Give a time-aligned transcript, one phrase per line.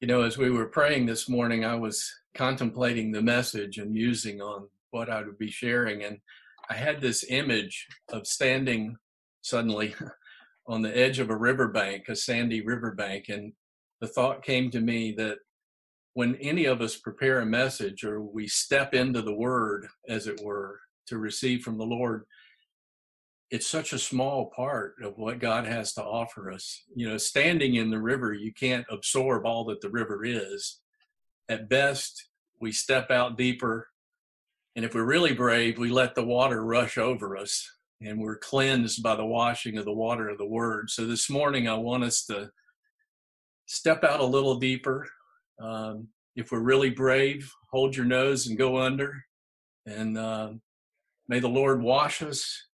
[0.00, 4.40] You know, as we were praying this morning, I was contemplating the message and musing
[4.40, 6.04] on what I would be sharing.
[6.04, 6.18] And
[6.70, 8.96] I had this image of standing
[9.40, 9.96] suddenly
[10.68, 13.28] on the edge of a riverbank, a sandy riverbank.
[13.28, 13.52] And
[14.00, 15.38] the thought came to me that
[16.14, 20.40] when any of us prepare a message or we step into the word, as it
[20.44, 20.78] were,
[21.08, 22.24] to receive from the Lord,
[23.50, 26.82] it's such a small part of what God has to offer us.
[26.94, 30.80] You know, standing in the river, you can't absorb all that the river is.
[31.48, 32.28] At best,
[32.60, 33.88] we step out deeper.
[34.76, 37.66] And if we're really brave, we let the water rush over us
[38.00, 40.90] and we're cleansed by the washing of the water of the word.
[40.90, 42.50] So this morning, I want us to
[43.66, 45.08] step out a little deeper.
[45.60, 49.24] Um, if we're really brave, hold your nose and go under.
[49.86, 50.50] And uh,
[51.28, 52.67] may the Lord wash us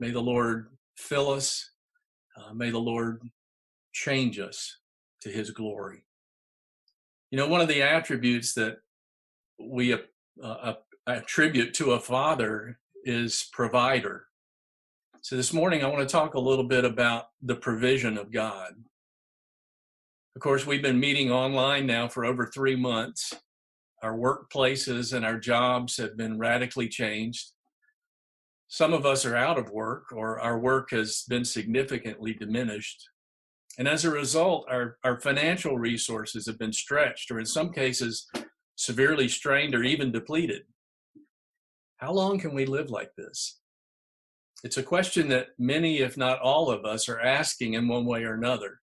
[0.00, 1.70] May the Lord fill us.
[2.36, 3.22] Uh, may the Lord
[3.92, 4.78] change us
[5.20, 6.04] to his glory.
[7.30, 8.78] You know, one of the attributes that
[9.58, 9.94] we
[10.42, 10.72] uh,
[11.06, 14.24] attribute to a father is provider.
[15.20, 18.72] So this morning, I want to talk a little bit about the provision of God.
[20.34, 23.34] Of course, we've been meeting online now for over three months.
[24.02, 27.52] Our workplaces and our jobs have been radically changed.
[28.72, 33.04] Some of us are out of work or our work has been significantly diminished.
[33.78, 38.28] And as a result, our, our financial resources have been stretched or in some cases
[38.76, 40.62] severely strained or even depleted.
[41.96, 43.58] How long can we live like this?
[44.62, 48.22] It's a question that many, if not all of us, are asking in one way
[48.22, 48.78] or another.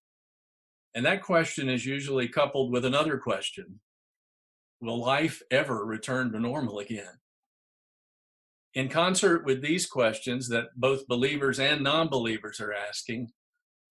[0.95, 3.79] And that question is usually coupled with another question
[4.81, 7.19] Will life ever return to normal again?
[8.77, 13.27] In concert with these questions that both believers and non believers are asking,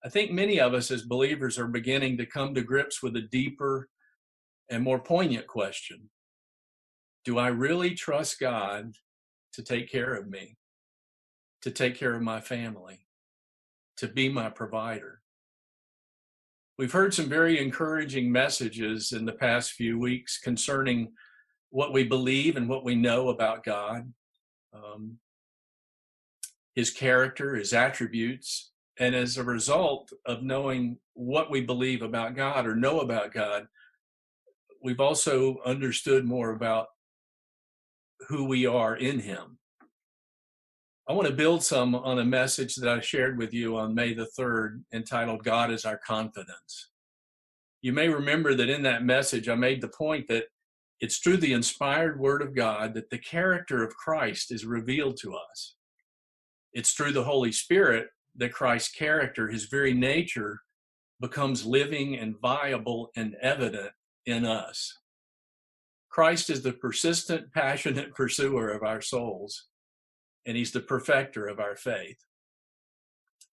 [0.04, 3.22] I think many of us as believers are beginning to come to grips with a
[3.22, 3.88] deeper
[4.70, 6.08] and more poignant question
[7.24, 8.92] Do I really trust God
[9.54, 10.56] to take care of me,
[11.62, 13.08] to take care of my family,
[13.96, 15.20] to be my provider?
[16.78, 21.12] We've heard some very encouraging messages in the past few weeks concerning
[21.70, 24.12] what we believe and what we know about God
[24.76, 25.18] um,
[26.74, 28.72] his character, his attributes.
[28.98, 33.66] And as a result of knowing what we believe about God or know about God,
[34.82, 36.88] we've also understood more about
[38.28, 39.58] who we are in him.
[41.08, 44.12] I want to build some on a message that I shared with you on May
[44.12, 46.90] the 3rd entitled God is Our Confidence.
[47.80, 50.46] You may remember that in that message, I made the point that
[51.00, 55.34] it's through the inspired word of God that the character of Christ is revealed to
[55.34, 55.74] us.
[56.72, 60.60] It's through the Holy Spirit that Christ's character, his very nature,
[61.20, 63.92] becomes living and viable and evident
[64.26, 64.98] in us.
[66.10, 69.66] Christ is the persistent, passionate pursuer of our souls,
[70.46, 72.18] and he's the perfecter of our faith.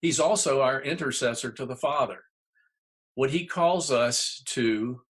[0.01, 2.23] He's also our intercessor to the Father.
[3.15, 5.01] What he calls us to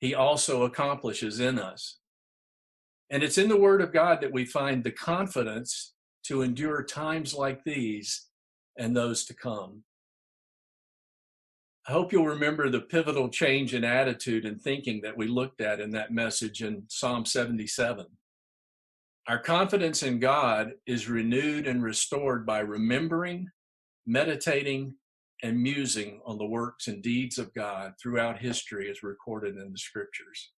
[0.00, 1.98] he also accomplishes in us.
[3.10, 5.94] And it's in the Word of God that we find the confidence
[6.24, 8.28] to endure times like these
[8.78, 9.82] and those to come.
[11.88, 15.80] I hope you'll remember the pivotal change in attitude and thinking that we looked at
[15.80, 18.06] in that message in Psalm 77.
[19.28, 23.48] Our confidence in God is renewed and restored by remembering,
[24.06, 24.94] meditating,
[25.42, 29.78] and musing on the works and deeds of God throughout history as recorded in the
[29.78, 30.52] scriptures.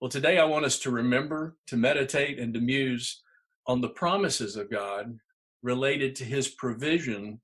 [0.00, 3.22] Well, today I want us to remember, to meditate, and to muse
[3.66, 5.18] on the promises of God
[5.62, 7.40] related to his provision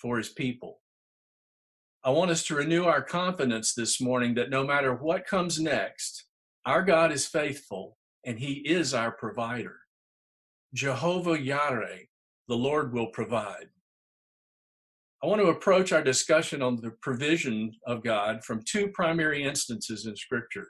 [0.00, 0.80] for his people.
[2.04, 6.24] I want us to renew our confidence this morning that no matter what comes next,
[6.64, 9.76] our God is faithful and he is our provider.
[10.74, 12.06] Jehovah Yireh,
[12.46, 13.68] the Lord will provide.
[15.22, 20.06] I want to approach our discussion on the provision of God from two primary instances
[20.06, 20.68] in Scripture.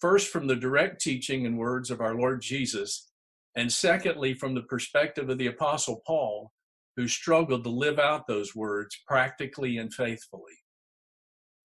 [0.00, 3.10] First, from the direct teaching and words of our Lord Jesus,
[3.56, 6.50] and secondly, from the perspective of the Apostle Paul,
[6.96, 10.54] who struggled to live out those words practically and faithfully.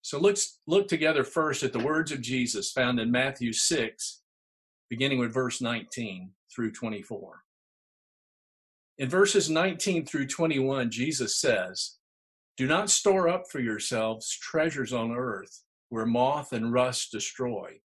[0.01, 4.21] So let's look together first at the words of Jesus found in Matthew 6,
[4.89, 7.39] beginning with verse 19 through 24.
[8.97, 11.98] In verses 19 through 21, Jesus says,
[12.59, 17.79] do not store up for yourselves treasures on earth where moth and rust destroy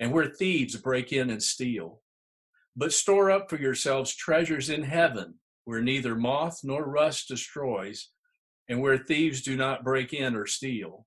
[0.00, 2.00] and where thieves break in and steal.
[2.74, 5.34] But store up for yourselves treasures in heaven
[5.66, 8.08] where neither moth nor rust destroys
[8.66, 11.04] and where thieves do not break in or steal.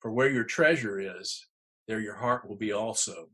[0.00, 1.46] For where your treasure is,
[1.88, 3.30] there your heart will be also.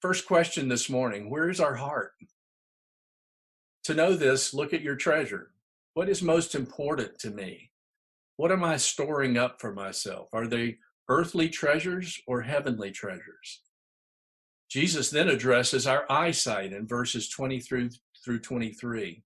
[0.00, 2.12] First question this morning Where is our heart?
[3.84, 5.50] To know this, look at your treasure.
[5.94, 7.70] What is most important to me?
[8.36, 10.28] What am I storing up for myself?
[10.32, 13.62] Are they earthly treasures or heavenly treasures?
[14.70, 17.90] Jesus then addresses our eyesight in verses 20 through,
[18.24, 19.22] through 23.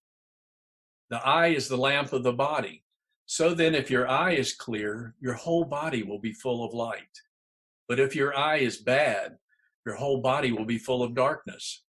[1.09, 2.83] The eye is the lamp of the body.
[3.25, 7.21] So then, if your eye is clear, your whole body will be full of light.
[7.87, 9.37] But if your eye is bad,
[9.85, 11.83] your whole body will be full of darkness.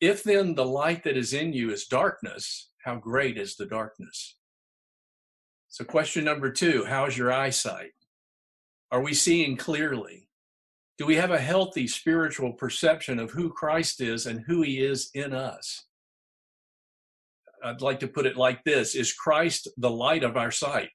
[0.00, 4.36] If then the light that is in you is darkness, how great is the darkness?
[5.68, 7.90] So, question number two How's your eyesight?
[8.92, 10.28] Are we seeing clearly?
[10.96, 15.10] Do we have a healthy spiritual perception of who Christ is and who he is
[15.14, 15.84] in us?
[17.62, 20.90] I'd like to put it like this Is Christ the light of our sight?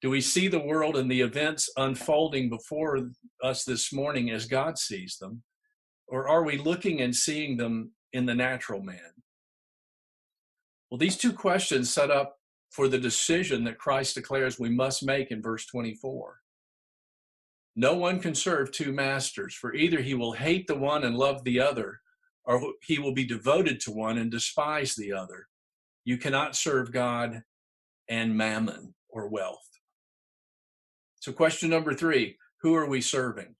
[0.00, 3.10] Do we see the world and the events unfolding before
[3.44, 5.42] us this morning as God sees them?
[6.08, 9.21] Or are we looking and seeing them in the natural man?
[10.92, 12.36] Well, these two questions set up
[12.68, 16.38] for the decision that Christ declares we must make in verse 24.
[17.76, 21.44] No one can serve two masters, for either he will hate the one and love
[21.44, 22.02] the other,
[22.44, 25.48] or he will be devoted to one and despise the other.
[26.04, 27.40] You cannot serve God
[28.10, 29.66] and mammon or wealth.
[31.20, 33.54] So, question number three who are we serving?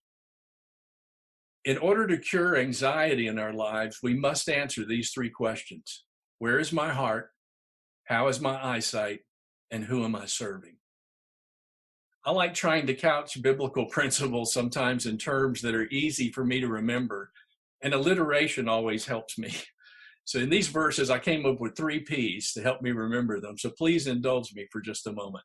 [1.65, 6.05] In order to cure anxiety in our lives, we must answer these three questions
[6.43, 7.31] Where is my heart?
[8.03, 9.21] How is my eyesight?
[9.71, 10.75] And who am I serving?
[12.25, 16.59] I like trying to couch biblical principles sometimes in terms that are easy for me
[16.59, 17.31] to remember,
[17.81, 19.55] and alliteration always helps me.
[20.25, 23.59] So, in these verses, I came up with three P's to help me remember them.
[23.59, 25.45] So, please indulge me for just a moment.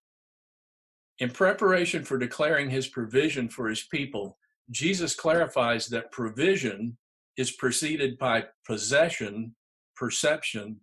[1.17, 4.37] In preparation for declaring his provision for his people,
[4.69, 6.97] Jesus clarifies that provision
[7.37, 9.55] is preceded by possession,
[9.95, 10.79] perception,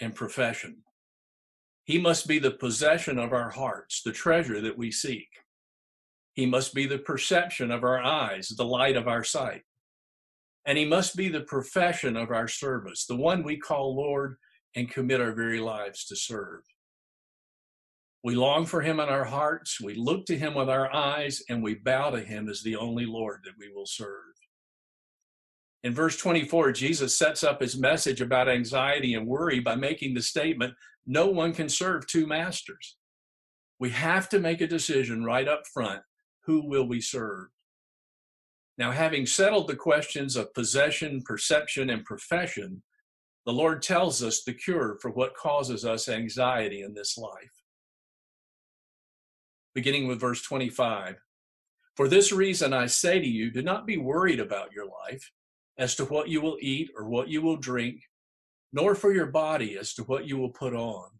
[0.00, 0.78] and profession.
[1.84, 5.28] He must be the possession of our hearts, the treasure that we seek.
[6.32, 9.62] He must be the perception of our eyes, the light of our sight.
[10.66, 14.36] And he must be the profession of our service, the one we call Lord
[14.74, 16.62] and commit our very lives to serve.
[18.24, 21.62] We long for him in our hearts, we look to him with our eyes, and
[21.62, 24.34] we bow to him as the only Lord that we will serve.
[25.86, 30.20] In verse 24, Jesus sets up his message about anxiety and worry by making the
[30.20, 30.74] statement
[31.06, 32.96] no one can serve two masters.
[33.78, 36.02] We have to make a decision right up front
[36.44, 37.50] who will we serve?
[38.76, 42.82] Now, having settled the questions of possession, perception, and profession,
[43.44, 47.62] the Lord tells us the cure for what causes us anxiety in this life
[49.72, 51.14] beginning with verse 25.
[51.94, 55.30] For this reason I say to you, do not be worried about your life
[55.78, 58.00] as to what you will eat or what you will drink,
[58.72, 61.10] nor for your body as to what you will put on.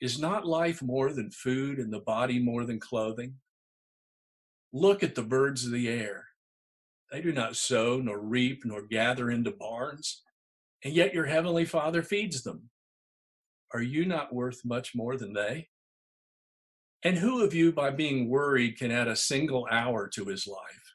[0.00, 3.34] Is not life more than food and the body more than clothing?
[4.72, 6.26] Look at the birds of the air.
[7.10, 10.22] They do not sow, nor reap, nor gather into barns,
[10.84, 12.68] and yet your heavenly Father feeds them.
[13.72, 15.68] Are you not worth much more than they?
[17.02, 20.94] And who of you, by being worried, can add a single hour to his life?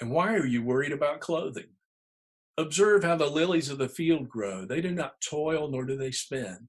[0.00, 1.68] And why are you worried about clothing?
[2.56, 4.64] Observe how the lilies of the field grow.
[4.64, 6.68] They do not toil, nor do they spin.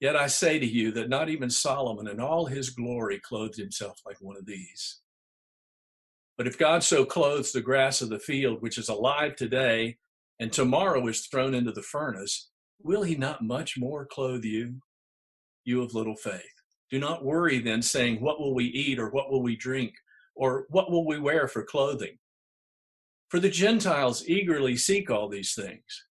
[0.00, 4.00] Yet I say to you that not even Solomon in all his glory clothed himself
[4.06, 5.00] like one of these.
[6.36, 9.98] But if God so clothes the grass of the field, which is alive today
[10.40, 12.50] and tomorrow is thrown into the furnace,
[12.82, 14.80] will he not much more clothe you,
[15.64, 16.42] you of little faith?
[16.90, 19.94] Do not worry then, saying, What will we eat, or what will we drink,
[20.34, 22.18] or what will we wear for clothing?
[23.34, 26.04] For the Gentiles eagerly seek all these things.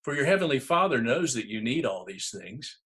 [0.00, 2.78] For your heavenly Father knows that you need all these things.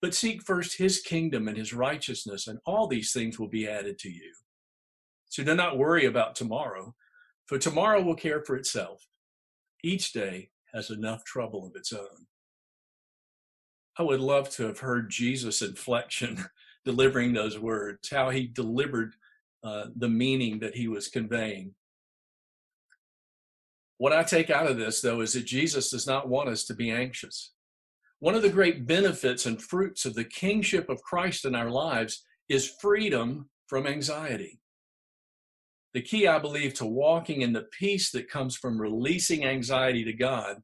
[0.00, 3.98] But seek first his kingdom and his righteousness, and all these things will be added
[3.98, 4.32] to you.
[5.28, 6.94] So do not worry about tomorrow,
[7.46, 9.04] for tomorrow will care for itself.
[9.82, 12.28] Each day has enough trouble of its own.
[13.98, 16.44] I would love to have heard Jesus' inflection
[16.84, 19.16] delivering those words, how he delivered
[19.64, 21.74] uh, the meaning that he was conveying.
[23.98, 26.74] What I take out of this, though, is that Jesus does not want us to
[26.74, 27.52] be anxious.
[28.18, 32.24] One of the great benefits and fruits of the kingship of Christ in our lives
[32.48, 34.60] is freedom from anxiety.
[35.94, 40.12] The key, I believe, to walking in the peace that comes from releasing anxiety to
[40.12, 40.56] God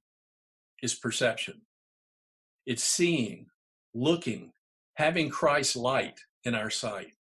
[0.82, 1.60] is perception.
[2.66, 3.46] It's seeing,
[3.94, 4.52] looking,
[4.94, 7.12] having Christ's light in our sight.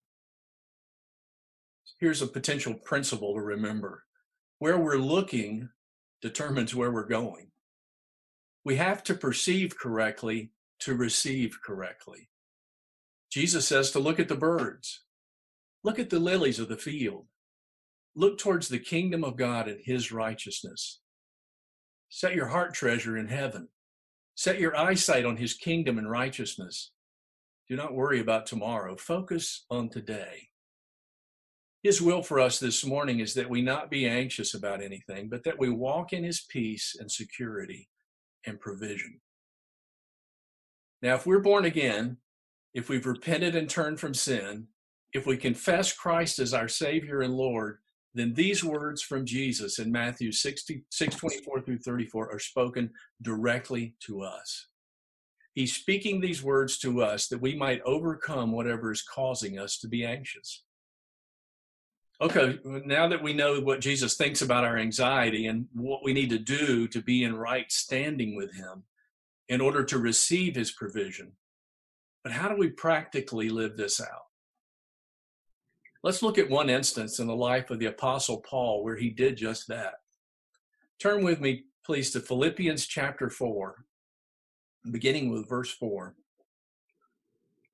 [1.99, 4.05] here's a potential principle to remember
[4.59, 5.69] where we're looking
[6.21, 7.51] determines where we're going.
[8.65, 12.29] We have to perceive correctly to receive correctly.
[13.31, 15.03] Jesus says to look at the birds,
[15.83, 17.27] look at the lilies of the field,
[18.15, 20.99] look towards the kingdom of God and his righteousness.
[22.09, 23.69] Set your heart treasure in heaven.
[24.35, 26.91] Set your eyesight on his kingdom and righteousness.
[27.67, 28.95] Do not worry about tomorrow.
[28.95, 30.49] Focus on today.
[31.83, 35.43] His will for us this morning is that we not be anxious about anything, but
[35.45, 37.89] that we walk in His peace and security
[38.45, 39.21] and provision.
[41.01, 42.17] Now, if we're born again,
[42.73, 44.67] if we've repented and turned from sin,
[45.13, 47.79] if we confess Christ as our Savior and Lord,
[48.13, 50.65] then these words from Jesus in Matthew 6,
[50.97, 54.67] 24 through 34 are spoken directly to us.
[55.53, 59.87] He's speaking these words to us that we might overcome whatever is causing us to
[59.87, 60.63] be anxious.
[62.21, 66.29] Okay, now that we know what Jesus thinks about our anxiety and what we need
[66.31, 68.83] to do to be in right standing with Him
[69.47, 71.31] in order to receive His provision,
[72.23, 74.25] but how do we practically live this out?
[76.03, 79.35] Let's look at one instance in the life of the Apostle Paul where he did
[79.35, 79.95] just that.
[80.97, 83.83] Turn with me, please, to Philippians chapter 4,
[84.91, 86.15] beginning with verse 4.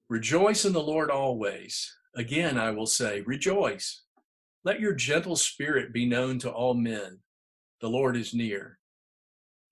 [0.10, 1.96] Rejoice in the Lord always.
[2.16, 4.05] Again, I will say, rejoice.
[4.66, 7.20] Let your gentle spirit be known to all men.
[7.82, 8.80] The Lord is near.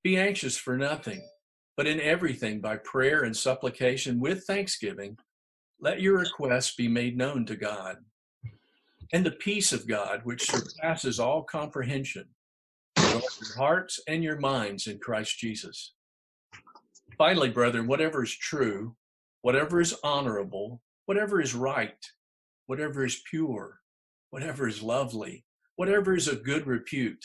[0.03, 1.27] Be anxious for nothing,
[1.75, 5.17] but in everything by prayer and supplication with thanksgiving,
[5.79, 7.97] let your requests be made known to God.
[9.11, 12.25] And the peace of God, which surpasses all comprehension,
[12.95, 15.95] guard your hearts and your minds in Christ Jesus.
[17.17, 18.95] Finally, brethren, whatever is true,
[19.41, 21.97] whatever is honorable, whatever is right,
[22.67, 23.79] whatever is pure,
[24.33, 27.23] whatever is lovely, whatever is of good repute.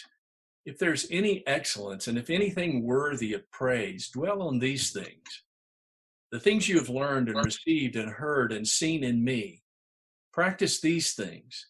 [0.67, 5.23] If there's any excellence and if anything worthy of praise, dwell on these things.
[6.33, 9.63] The things you have learned and received and heard and seen in me,
[10.35, 11.69] practice these things,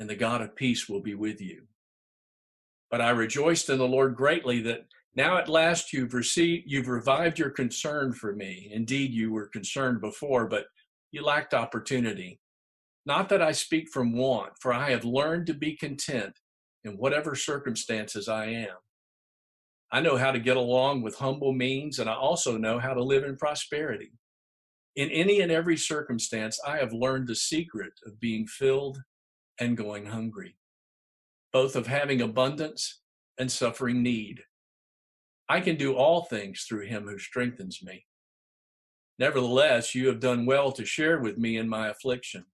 [0.00, 1.62] and the God of peace will be with you.
[2.90, 7.38] But I rejoiced in the Lord greatly that now at last you've received, you've revived
[7.38, 8.68] your concern for me.
[8.72, 10.64] Indeed, you were concerned before, but
[11.12, 12.40] you lacked opportunity.
[13.04, 16.38] Not that I speak from want, for I have learned to be content
[16.84, 18.76] in whatever circumstances I am.
[19.90, 23.02] I know how to get along with humble means, and I also know how to
[23.02, 24.12] live in prosperity.
[24.96, 29.02] In any and every circumstance, I have learned the secret of being filled
[29.58, 30.56] and going hungry,
[31.52, 33.00] both of having abundance
[33.38, 34.42] and suffering need.
[35.48, 38.06] I can do all things through him who strengthens me.
[39.18, 42.46] Nevertheless, you have done well to share with me in my affliction.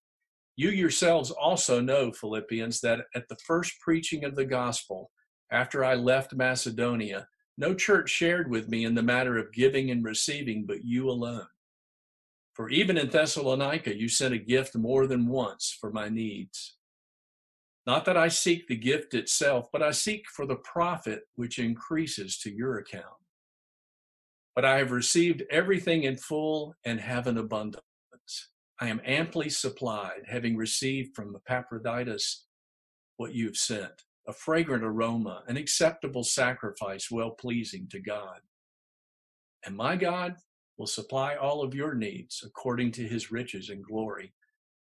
[0.59, 5.13] You yourselves also know, Philippians, that at the first preaching of the gospel,
[5.53, 10.05] after I left Macedonia, no church shared with me in the matter of giving and
[10.05, 11.47] receiving, but you alone.
[12.55, 16.75] For even in Thessalonica, you sent a gift more than once for my needs.
[17.87, 22.37] Not that I seek the gift itself, but I seek for the profit which increases
[22.39, 23.05] to your account.
[24.57, 27.85] But I have received everything in full and have an abundance.
[28.81, 32.47] I am amply supplied, having received from Epaphroditus
[33.17, 38.41] what you have sent, a fragrant aroma, an acceptable sacrifice, well pleasing to God.
[39.67, 40.37] And my God
[40.77, 44.33] will supply all of your needs according to his riches and glory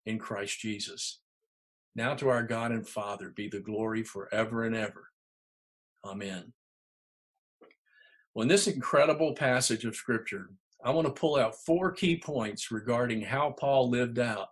[0.05, 1.21] in Christ Jesus.
[1.95, 5.09] Now to our God and Father be the glory forever and ever.
[6.05, 6.53] Amen.
[8.35, 10.51] Well, in this incredible passage of Scripture,
[10.85, 14.49] I want to pull out four key points regarding how Paul lived out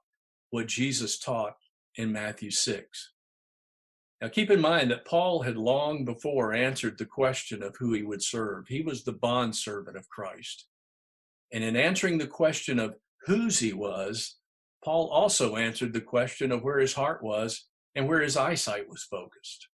[0.50, 1.56] what Jesus taught
[1.96, 3.12] in Matthew 6.
[4.20, 8.02] Now, keep in mind that Paul had long before answered the question of who he
[8.02, 8.66] would serve.
[8.68, 10.66] He was the bondservant of Christ.
[11.52, 14.36] And in answering the question of whose he was,
[14.82, 19.02] Paul also answered the question of where his heart was and where his eyesight was
[19.02, 19.68] focused.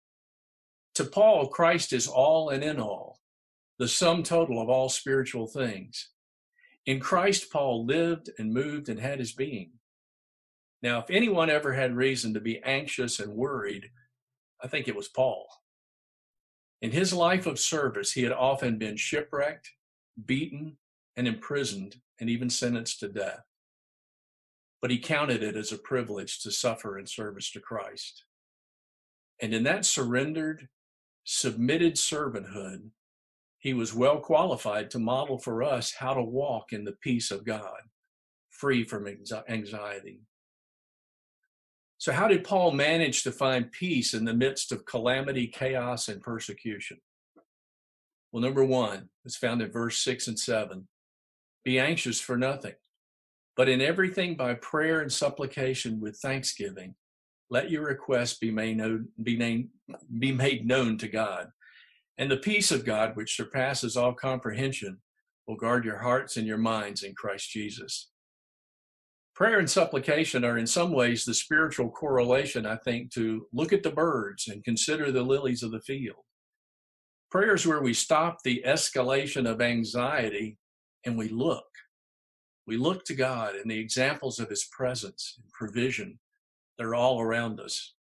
[0.96, 3.20] To Paul, Christ is all and in all,
[3.80, 6.10] the sum total of all spiritual things.
[6.88, 9.74] In Christ, Paul lived and moved and had his being.
[10.82, 13.90] Now, if anyone ever had reason to be anxious and worried,
[14.64, 15.48] I think it was Paul.
[16.82, 19.70] In his life of service, he had often been shipwrecked,
[20.26, 20.78] beaten,
[21.18, 23.44] and imprisoned, and even sentenced to death.
[24.82, 28.24] But he counted it as a privilege to suffer in service to Christ.
[29.42, 30.70] And in that surrendered,
[31.26, 32.92] submitted servanthood,
[33.68, 37.44] he was well qualified to model for us how to walk in the peace of
[37.44, 37.82] God,
[38.50, 39.06] free from
[39.50, 40.22] anxiety.
[41.98, 46.22] So, how did Paul manage to find peace in the midst of calamity, chaos, and
[46.22, 47.00] persecution?
[48.32, 50.88] Well, number one it's found in verse six and seven
[51.66, 52.76] Be anxious for nothing,
[53.58, 56.96] but in everything by prayer and supplication with thanksgiving,
[57.50, 59.68] let your requests be made known, be,
[60.20, 61.50] be made known to God.
[62.18, 65.00] And the peace of God, which surpasses all comprehension,
[65.48, 68.10] will guard your hearts and your minds in Christ Jesus.
[69.36, 73.84] Prayer and supplication are in some ways the spiritual correlation, I think, to look at
[73.84, 76.24] the birds and consider the lilies of the field.
[77.30, 80.58] Prayer is where we stop the escalation of anxiety
[81.06, 81.68] and we look.
[82.66, 86.20] We look to God and the examples of His presence and provision.
[86.78, 87.94] They're all around us.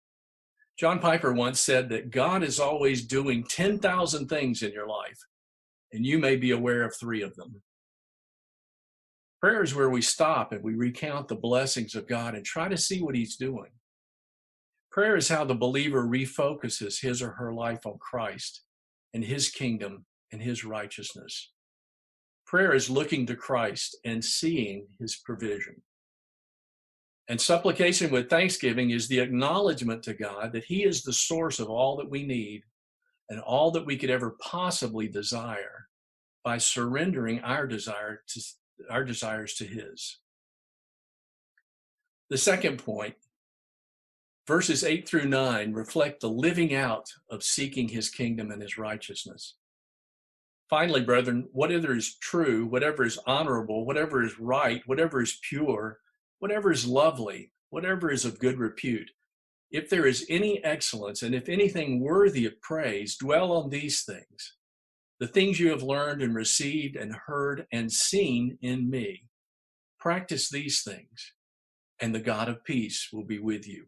[0.78, 5.18] John Piper once said that God is always doing 10,000 things in your life,
[5.92, 7.62] and you may be aware of three of them.
[9.42, 12.78] Prayer is where we stop and we recount the blessings of God and try to
[12.78, 13.72] see what He's doing.
[14.92, 18.64] Prayer is how the believer refocuses his or her life on Christ
[19.14, 21.52] and His kingdom and His righteousness.
[22.46, 25.82] Prayer is looking to Christ and seeing His provision.
[27.30, 31.70] And supplication with thanksgiving is the acknowledgement to God that He is the source of
[31.70, 32.64] all that we need
[33.30, 35.88] and all that we could ever possibly desire
[36.44, 38.42] by surrendering our desire to
[38.90, 40.20] our desires to His.
[42.30, 43.16] The second point,
[44.48, 49.56] verses 8 through 9, reflect the living out of seeking His kingdom and His righteousness.
[50.70, 56.00] Finally, brethren, whatever is true, whatever is honorable, whatever is right, whatever is pure,
[56.40, 59.12] whatever is lovely, whatever is of good repute,
[59.72, 64.56] if there is any excellence and if anything worthy of praise, dwell on these things.
[65.20, 69.24] The things you have learned and received and heard and seen in me.
[70.00, 71.34] Practice these things,
[72.00, 73.88] and the God of peace will be with you.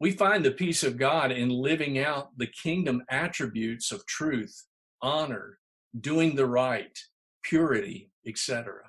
[0.00, 4.66] We find the peace of God in living out the kingdom attributes of truth,
[5.00, 5.58] honor,
[5.98, 6.98] doing the right,
[7.42, 8.82] purity, etc.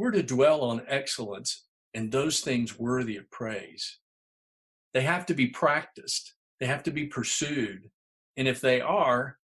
[0.00, 3.98] We're to dwell on excellence and those things worthy of praise.
[4.94, 7.90] They have to be practiced, they have to be pursued.
[8.38, 9.36] And if they are,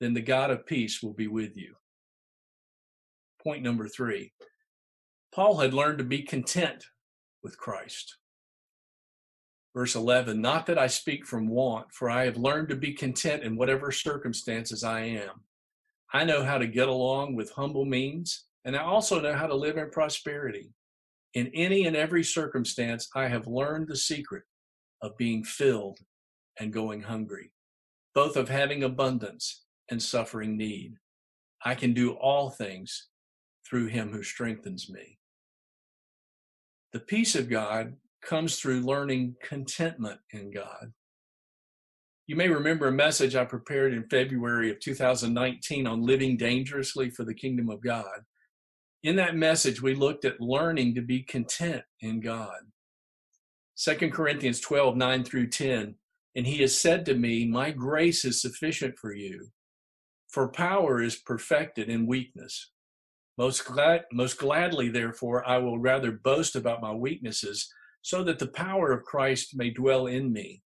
[0.00, 1.76] then the God of peace will be with you.
[3.42, 4.34] Point number three
[5.34, 6.84] Paul had learned to be content
[7.42, 8.18] with Christ.
[9.74, 13.42] Verse 11 Not that I speak from want, for I have learned to be content
[13.42, 15.44] in whatever circumstances I am.
[16.12, 19.54] I know how to get along with humble means and I also know how to
[19.54, 20.70] live in prosperity.
[21.34, 24.44] In any and every circumstance, I have learned the secret
[25.02, 25.98] of being filled
[26.58, 27.52] and going hungry,
[28.14, 30.94] both of having abundance and suffering need.
[31.64, 33.08] I can do all things
[33.68, 35.18] through him who strengthens me.
[36.92, 40.92] The peace of God comes through learning contentment in God.
[42.26, 47.24] You may remember a message I prepared in February of 2019 on living dangerously for
[47.24, 48.24] the kingdom of God
[49.04, 52.56] in that message, we looked at learning to be content in God.
[53.76, 55.94] 2 Corinthians 12, 9 through 10.
[56.36, 59.50] And he has said to me, My grace is sufficient for you,
[60.28, 62.70] for power is perfected in weakness.
[63.36, 68.48] Most, glad, most gladly, therefore, I will rather boast about my weaknesses, so that the
[68.48, 70.62] power of Christ may dwell in me.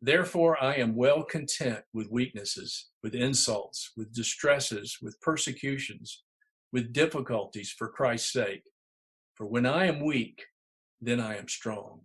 [0.00, 6.24] Therefore, I am well content with weaknesses, with insults, with distresses, with persecutions
[6.72, 8.62] with difficulties for Christ's sake.
[9.34, 10.44] For when I am weak,
[11.00, 12.00] then I am strong.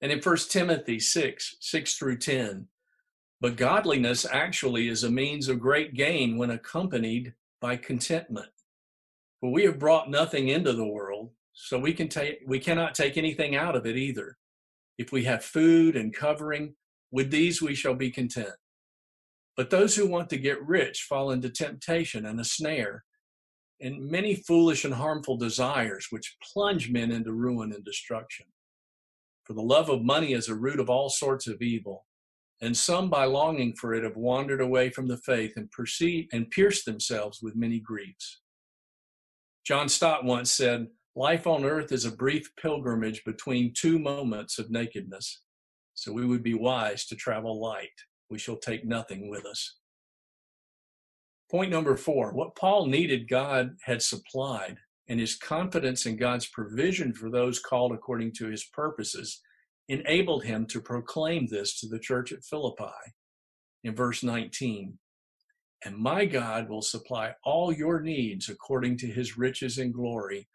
[0.00, 2.68] And in 1 Timothy 6, 6 through 10,
[3.40, 8.50] but godliness actually is a means of great gain when accompanied by contentment.
[9.40, 13.16] For we have brought nothing into the world, so we can take we cannot take
[13.16, 14.36] anything out of it either.
[14.98, 16.74] If we have food and covering,
[17.10, 18.54] with these we shall be content.
[19.60, 23.04] But those who want to get rich fall into temptation and a snare,
[23.78, 28.46] and many foolish and harmful desires which plunge men into ruin and destruction.
[29.44, 32.06] For the love of money is a root of all sorts of evil,
[32.62, 35.70] and some by longing for it have wandered away from the faith and
[36.32, 38.40] and pierced themselves with many griefs.
[39.66, 44.70] John Stott once said, Life on earth is a brief pilgrimage between two moments of
[44.70, 45.42] nakedness,
[45.92, 47.90] so we would be wise to travel light
[48.30, 49.76] we shall take nothing with us.
[51.50, 57.12] Point number four what Paul needed, God had supplied, and his confidence in God's provision
[57.12, 59.40] for those called according to his purposes
[59.88, 62.84] enabled him to proclaim this to the church at Philippi
[63.82, 64.98] in verse 19.
[65.84, 70.46] And my God will supply all your needs according to his riches and glory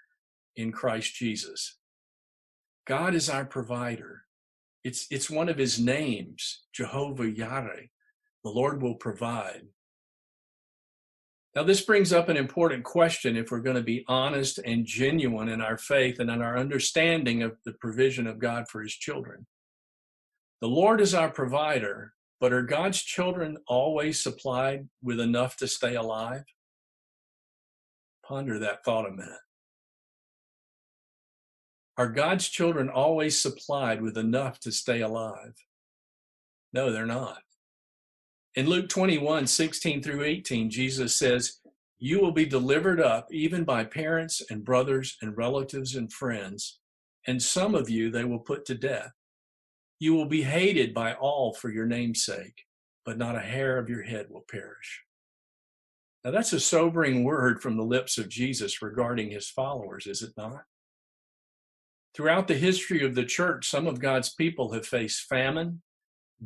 [0.55, 1.77] in Christ Jesus.
[2.88, 4.24] God is our provider.
[4.86, 7.89] It's, it's one of his names, Jehovah Yireh.
[8.43, 9.63] The Lord will provide.
[11.56, 15.50] Now, this brings up an important question if we're going to be honest and genuine
[15.50, 19.48] in our faith and in our understanding of the provision of God for his children.
[20.62, 25.95] The Lord is our provider, but are God's children always supplied with enough to stay
[25.95, 26.43] alive?
[28.24, 29.44] Ponder that thought a minute.
[31.97, 35.53] Are God's children always supplied with enough to stay alive?
[36.73, 37.39] No, they're not.
[38.55, 41.62] In Luke 21, 16 through 18, Jesus says,
[41.97, 46.79] You will be delivered up even by parents and brothers and relatives and friends,
[47.27, 49.12] and some of you they will put to death.
[49.99, 52.63] You will be hated by all for your name's sake,
[53.05, 55.03] but not a hair of your head will perish.
[56.25, 60.34] Now, that's a sobering word from the lips of Jesus regarding his followers, is it
[60.36, 60.63] not?
[62.15, 65.82] Throughout the history of the church, some of God's people have faced famine,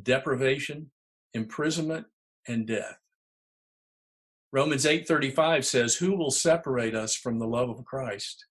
[0.02, 0.90] deprivation,
[1.32, 2.08] imprisonment,
[2.48, 2.98] and death.
[4.50, 8.46] Romans 8:35 says, "Who will separate us from the love of Christ?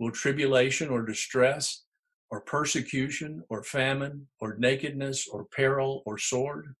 [0.00, 1.84] Will tribulation or distress
[2.30, 6.74] or persecution or famine or nakedness or peril or sword?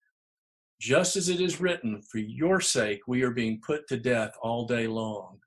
[0.80, 4.66] Just as it is written, for your sake we are being put to death all
[4.66, 5.42] day long.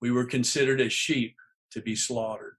[0.00, 1.36] We were considered as sheep
[1.70, 2.56] to be slaughtered."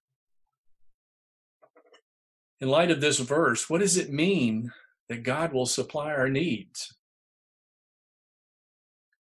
[2.62, 4.72] In light of this verse, what does it mean
[5.10, 6.96] that God will supply our needs?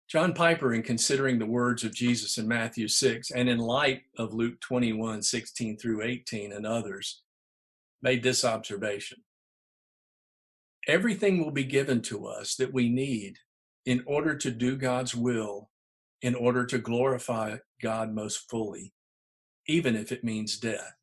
[0.10, 4.34] John Piper, in considering the words of Jesus in Matthew 6, and in light of
[4.34, 7.21] Luke 21, 16 through 18, and others,
[8.01, 9.19] made this observation
[10.88, 13.38] Everything will be given to us that we need
[13.86, 15.69] in order to do God's will,
[16.21, 18.93] in order to glorify God most fully,
[19.67, 20.95] even if it means death.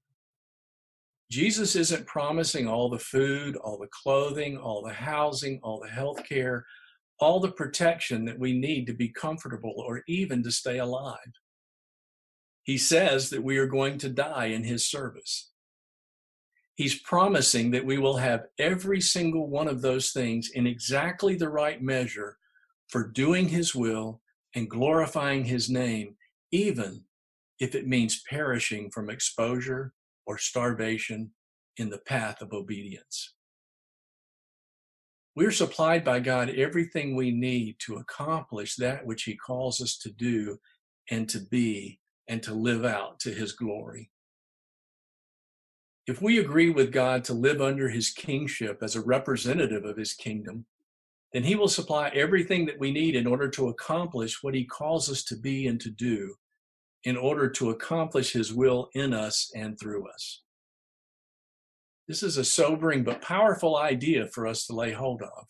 [1.30, 6.26] Jesus isn't promising all the food, all the clothing, all the housing, all the health
[6.26, 6.64] care,
[7.20, 11.18] all the protection that we need to be comfortable or even to stay alive.
[12.62, 15.50] He says that we are going to die in his service.
[16.76, 21.48] He's promising that we will have every single one of those things in exactly the
[21.48, 22.38] right measure
[22.88, 24.22] for doing his will
[24.54, 26.16] and glorifying his name,
[26.52, 27.02] even
[27.58, 29.92] if it means perishing from exposure
[30.28, 31.30] or starvation
[31.78, 33.32] in the path of obedience.
[35.34, 40.10] We're supplied by God everything we need to accomplish that which He calls us to
[40.10, 40.58] do
[41.10, 44.10] and to be and to live out to His glory.
[46.06, 50.12] If we agree with God to live under His kingship as a representative of His
[50.12, 50.66] kingdom,
[51.32, 55.10] then He will supply everything that we need in order to accomplish what He calls
[55.10, 56.34] us to be and to do
[57.04, 60.42] in order to accomplish his will in us and through us.
[62.06, 65.46] This is a sobering but powerful idea for us to lay hold of.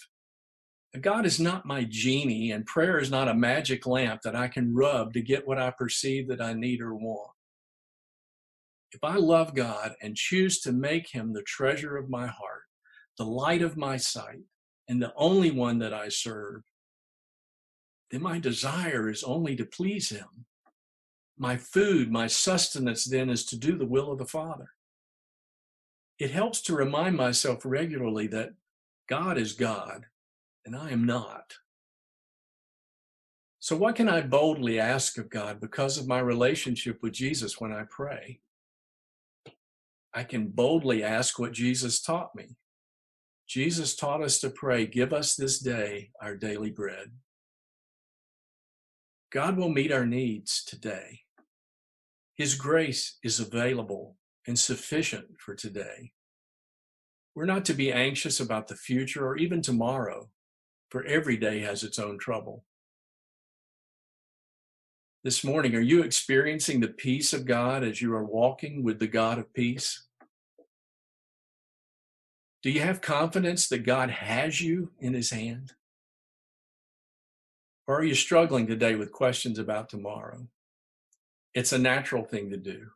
[1.01, 4.75] God is not my genie, and prayer is not a magic lamp that I can
[4.75, 7.31] rub to get what I perceive that I need or want.
[8.93, 12.63] If I love God and choose to make him the treasure of my heart,
[13.19, 14.41] the light of my sight,
[14.89, 16.63] and the only one that I serve,
[18.11, 20.47] then my desire is only to please him
[21.39, 24.71] my food, my sustenance then is to do the will of the Father.
[26.19, 28.51] It helps to remind myself regularly that
[29.09, 30.07] God is God
[30.67, 31.55] and I am not.
[33.61, 37.73] So, what can I boldly ask of God because of my relationship with Jesus when
[37.73, 38.41] I pray?
[40.15, 42.57] I can boldly ask what Jesus taught me.
[43.47, 47.13] Jesus taught us to pray, Give us this day our daily bread.
[49.31, 51.21] God will meet our needs today.
[52.39, 56.13] His grace is available and sufficient for today.
[57.35, 60.31] We're not to be anxious about the future or even tomorrow,
[60.89, 62.65] for every day has its own trouble.
[65.25, 69.09] This morning, are you experiencing the peace of God as you are walking with the
[69.09, 70.07] God of peace?
[72.63, 75.73] Do you have confidence that God has you in his hand?
[77.89, 80.47] Or are you struggling today with questions about tomorrow?
[81.59, 82.87] It's a natural thing to do.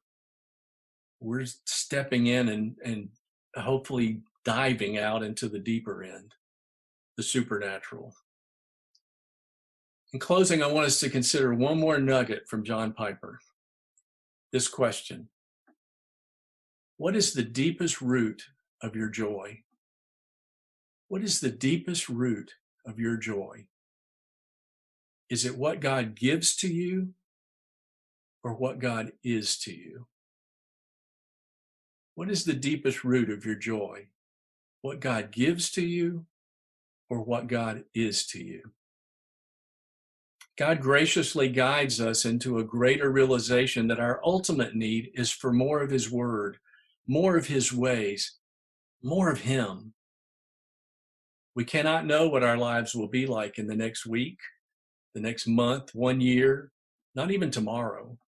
[1.19, 3.09] We're stepping in and, and
[3.57, 6.37] hopefully diving out into the deeper end,
[7.17, 8.15] the supernatural.
[10.13, 13.41] In closing, I want us to consider one more nugget from John Piper.
[14.53, 15.29] This question
[16.99, 18.45] What is the deepest root
[18.81, 19.65] of your joy?
[21.09, 22.53] What is the deepest root
[22.87, 23.67] of your joy?
[25.29, 27.15] Is it what God gives to you
[28.45, 30.07] or what God is to you.
[32.15, 34.09] What is the deepest root of your joy?
[34.83, 36.27] What God gives to you
[37.09, 38.73] or what God is to you?
[40.59, 45.81] God graciously guides us into a greater realization that our ultimate need is for more
[45.81, 46.59] of His Word,
[47.07, 48.35] more of His ways,
[49.03, 49.95] more of Him.
[51.55, 54.39] We cannot know what our lives will be like in the next week,
[55.15, 56.71] the next month, one year,
[57.15, 58.19] not even tomorrow.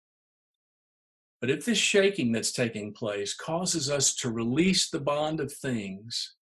[1.45, 6.37] But if this shaking that's taking place causes us to release the bond of things,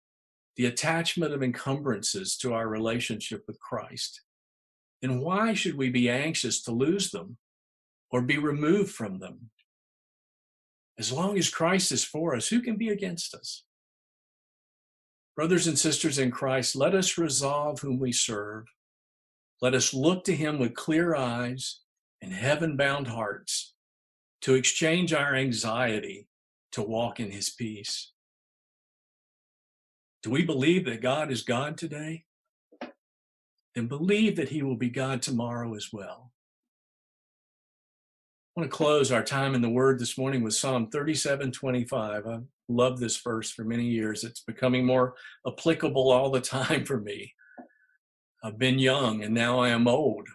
[0.57, 4.23] the attachment of encumbrances to our relationship with Christ,
[5.01, 7.37] then why should we be anxious to lose them
[8.11, 9.51] or be removed from them?
[10.97, 13.63] As long as Christ is for us, who can be against us?
[15.33, 18.65] Brothers and sisters in Christ, let us resolve whom we serve.
[19.61, 21.79] Let us look to him with clear eyes
[22.21, 23.75] and heaven bound hearts
[24.41, 26.27] to exchange our anxiety
[26.71, 28.11] to walk in his peace.
[30.23, 32.25] Do we believe that God is God today?
[33.75, 36.31] Then believe that he will be God tomorrow as well.
[38.55, 42.27] I want to close our time in the Word this morning with Psalm 37 25.
[42.27, 44.23] I love this verse for many years.
[44.23, 45.15] It's becoming more
[45.47, 47.33] applicable all the time for me.
[48.43, 50.27] I've been young and now I am old,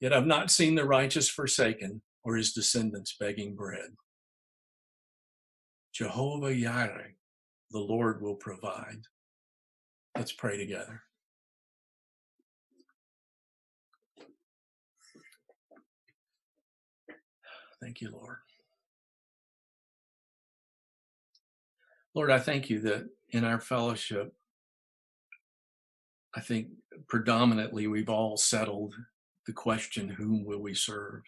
[0.00, 3.90] yet I've not seen the righteous forsaken or his descendants begging bread.
[5.92, 7.14] Jehovah Yireh,
[7.70, 9.02] the Lord will provide.
[10.16, 11.02] Let's pray together.
[17.80, 18.38] Thank you, Lord.
[22.14, 24.34] Lord, I thank you that in our fellowship,
[26.34, 26.68] I think
[27.08, 28.94] predominantly we've all settled
[29.46, 31.22] the question, whom will we serve?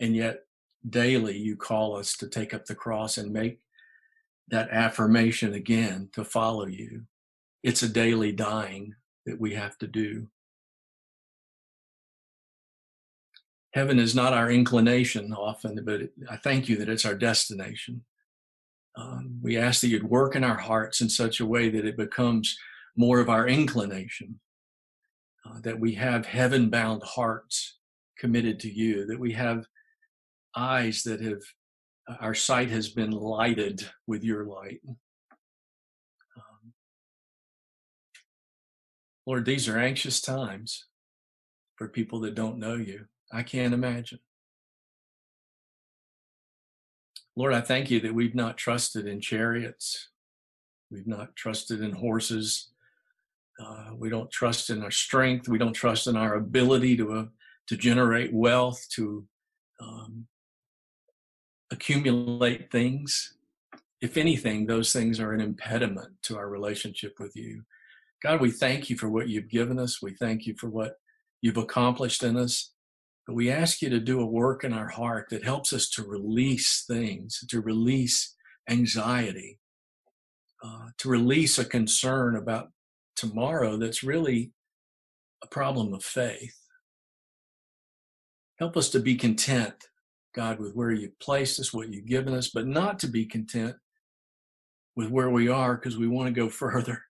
[0.00, 0.44] And yet,
[0.88, 3.60] daily, you call us to take up the cross and make
[4.48, 7.02] that affirmation again to follow you.
[7.62, 8.94] It's a daily dying
[9.26, 10.28] that we have to do.
[13.74, 18.04] Heaven is not our inclination often, but I thank you that it's our destination.
[18.96, 21.96] Um, we ask that you'd work in our hearts in such a way that it
[21.96, 22.58] becomes
[22.96, 24.40] more of our inclination,
[25.46, 27.78] uh, that we have heaven bound hearts
[28.18, 29.66] committed to you, that we have
[30.58, 31.42] eyes that have,
[32.08, 34.80] uh, our sight has been lighted with your light.
[36.36, 36.72] Um,
[39.24, 40.86] Lord, these are anxious times
[41.76, 43.06] for people that don't know you.
[43.32, 44.18] I can't imagine.
[47.36, 50.08] Lord, I thank you that we've not trusted in chariots.
[50.90, 52.72] We've not trusted in horses.
[53.60, 55.48] Uh, we don't trust in our strength.
[55.48, 57.24] We don't trust in our ability to, uh,
[57.68, 59.24] to generate wealth, to
[59.80, 60.26] um,
[61.70, 63.34] accumulate things.
[64.00, 67.62] If anything, those things are an impediment to our relationship with you.
[68.22, 70.02] God, we thank you for what you've given us.
[70.02, 70.94] We thank you for what
[71.40, 72.72] you've accomplished in us.
[73.26, 76.02] But we ask you to do a work in our heart that helps us to
[76.02, 78.34] release things, to release
[78.68, 79.58] anxiety,
[80.64, 82.70] uh, to release a concern about
[83.16, 84.52] tomorrow that's really
[85.42, 86.56] a problem of faith.
[88.58, 89.74] Help us to be content,
[90.34, 93.76] God, with where you've placed us, what you've given us, but not to be content
[94.96, 97.02] with where we are because we want to go further.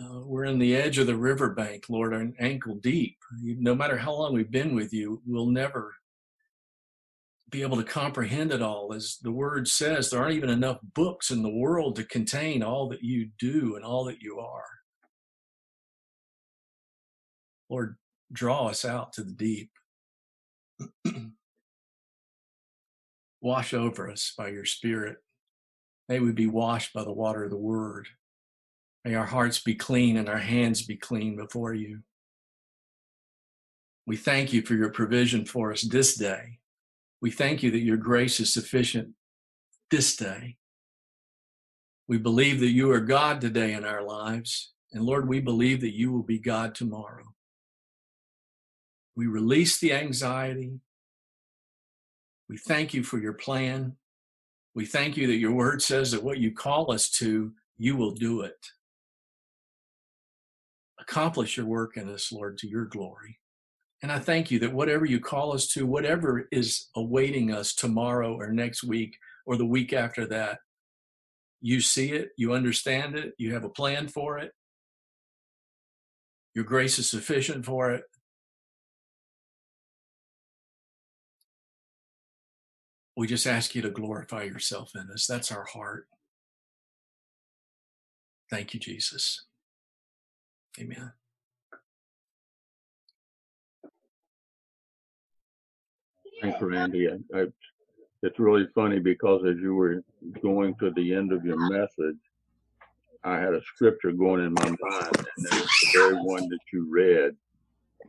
[0.00, 3.16] Uh, we're in the edge of the riverbank, Lord, an ankle deep.
[3.42, 5.94] No matter how long we've been with you, we'll never
[7.50, 8.92] be able to comprehend it all.
[8.94, 12.88] As the word says, there aren't even enough books in the world to contain all
[12.88, 14.64] that you do and all that you are.
[17.68, 17.96] Lord,
[18.32, 19.70] draw us out to the deep.
[23.40, 25.16] Wash over us by your Spirit.
[26.08, 28.08] May we be washed by the water of the Word.
[29.04, 32.00] May our hearts be clean and our hands be clean before you.
[34.06, 36.58] We thank you for your provision for us this day.
[37.22, 39.10] We thank you that your grace is sufficient
[39.90, 40.56] this day.
[42.08, 44.72] We believe that you are God today in our lives.
[44.92, 47.24] And Lord, we believe that you will be God tomorrow.
[49.14, 50.80] We release the anxiety.
[52.50, 53.96] We thank you for your plan.
[54.74, 58.10] We thank you that your word says that what you call us to, you will
[58.10, 58.66] do it
[61.10, 63.38] accomplish your work in us, Lord, to your glory.
[64.02, 68.34] And I thank you that whatever you call us to, whatever is awaiting us tomorrow
[68.34, 70.58] or next week or the week after that,
[71.60, 74.52] you see it, you understand it, you have a plan for it.
[76.54, 78.04] Your grace is sufficient for it.
[83.20, 85.26] We just ask you to glorify yourself in us.
[85.26, 86.08] That's our heart.
[88.48, 89.44] Thank you, Jesus.
[90.80, 91.12] Amen.
[96.40, 97.10] Thanks, Randy.
[97.10, 97.46] I, I,
[98.22, 100.02] it's really funny because as you were
[100.42, 102.16] going to the end of your message,
[103.22, 104.78] I had a scripture going in my mind,
[105.36, 107.36] and it was the very one that you read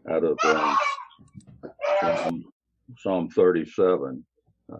[0.10, 0.38] out of
[2.02, 2.46] um,
[2.98, 4.26] Psalm 37.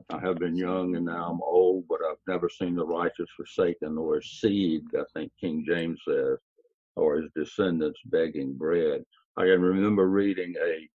[0.10, 3.98] I have been young and now I'm old, but I've never seen the righteous forsaken
[3.98, 6.38] or his seed, I think King James says,
[6.96, 9.04] or his descendants begging bread.
[9.38, 10.90] I can remember reading a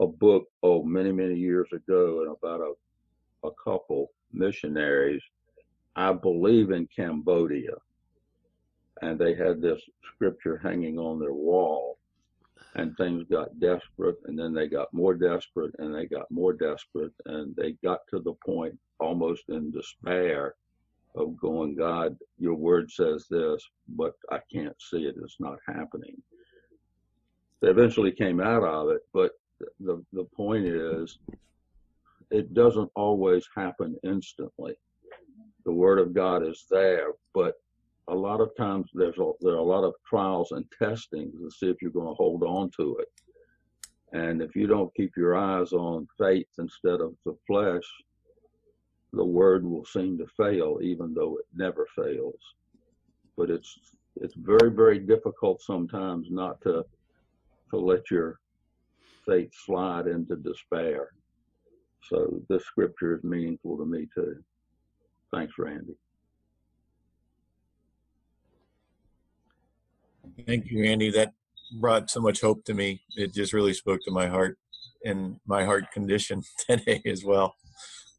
[0.00, 2.72] a book oh many many years ago and about a
[3.46, 5.22] a couple missionaries
[5.96, 7.74] i believe in cambodia
[9.02, 9.80] and they had this
[10.14, 11.98] scripture hanging on their wall
[12.76, 17.12] and things got desperate and then they got more desperate and they got more desperate
[17.26, 20.54] and they got to the point almost in despair
[21.16, 25.16] of going god your word says this but i can't see it.
[25.22, 26.16] It's not happening.
[27.60, 29.32] They eventually came out of it but
[29.80, 31.18] the the point is
[32.30, 34.74] it doesn't always happen instantly.
[35.64, 37.54] The word of god is there but
[38.10, 41.50] a lot of times there's a, there are a lot of trials and testings to
[41.50, 43.08] see if you're going to hold on to it
[44.12, 47.88] and if you don't keep your eyes on faith instead of the flesh
[49.12, 52.40] the word will seem to fail even though it never fails
[53.36, 53.78] but it's
[54.16, 56.84] it's very very difficult sometimes not to
[57.70, 58.40] to let your
[59.26, 61.10] faith slide into despair.
[62.08, 64.42] So this scripture is meaningful to me too.
[65.32, 65.94] Thanks, Randy.
[70.46, 71.10] Thank you, Andy.
[71.10, 71.32] That
[71.78, 73.02] brought so much hope to me.
[73.16, 74.58] It just really spoke to my heart
[75.04, 77.54] and my heart condition today as well.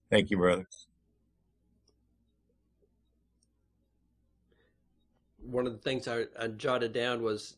[0.09, 0.67] Thank you, brother.
[5.43, 7.57] One of the things I, I jotted down was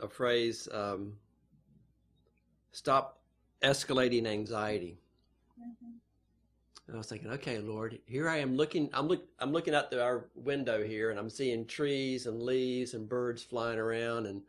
[0.00, 1.14] a phrase um,
[2.72, 3.20] stop
[3.62, 4.98] escalating anxiety.
[6.92, 8.90] And I was thinking, okay, Lord, here I am looking.
[8.92, 9.26] I'm look.
[9.38, 13.42] I'm looking out the, our window here, and I'm seeing trees and leaves and birds
[13.42, 14.42] flying around, and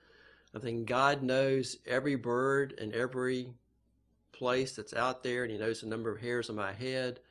[0.54, 3.48] I'm thinking, God knows every bird and every
[4.34, 7.22] place that's out there, and He knows the number of hairs on my head.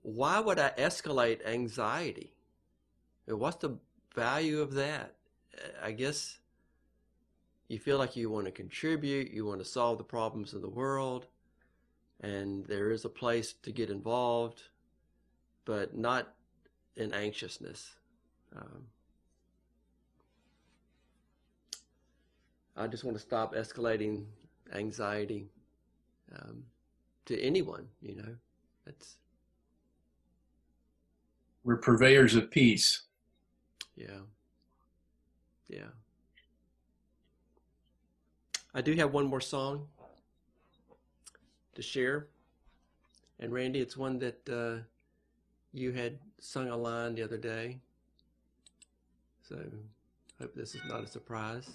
[0.00, 2.32] Why would I escalate anxiety?
[3.26, 3.76] What's the
[4.14, 5.12] value of that?
[5.54, 6.38] Uh, I guess
[7.68, 10.70] you feel like you want to contribute, you want to solve the problems of the
[10.70, 11.26] world,
[12.20, 14.62] and there is a place to get involved,
[15.64, 16.34] but not
[16.96, 17.92] in anxiousness.
[18.56, 18.84] Um,
[22.76, 24.24] I just want to stop escalating
[24.74, 25.48] anxiety
[26.34, 26.64] um,
[27.26, 28.34] to anyone, you know.
[28.84, 29.16] That's
[31.64, 33.02] we're purveyors of peace.
[33.96, 34.20] Yeah.
[35.68, 35.90] Yeah.
[38.74, 39.88] I do have one more song
[41.78, 42.26] to share.
[43.38, 44.82] And Randy, it's one that uh,
[45.72, 47.78] you had sung a line the other day.
[49.48, 49.56] So
[50.40, 51.70] hope this is not a surprise.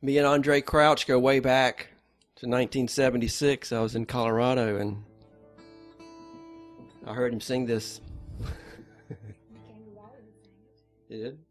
[0.00, 1.88] Me and Andraé Crouch go way back
[2.36, 3.72] to 1976.
[3.72, 5.02] I was in Colorado and
[7.04, 8.00] I heard him sing this
[11.08, 11.45] did.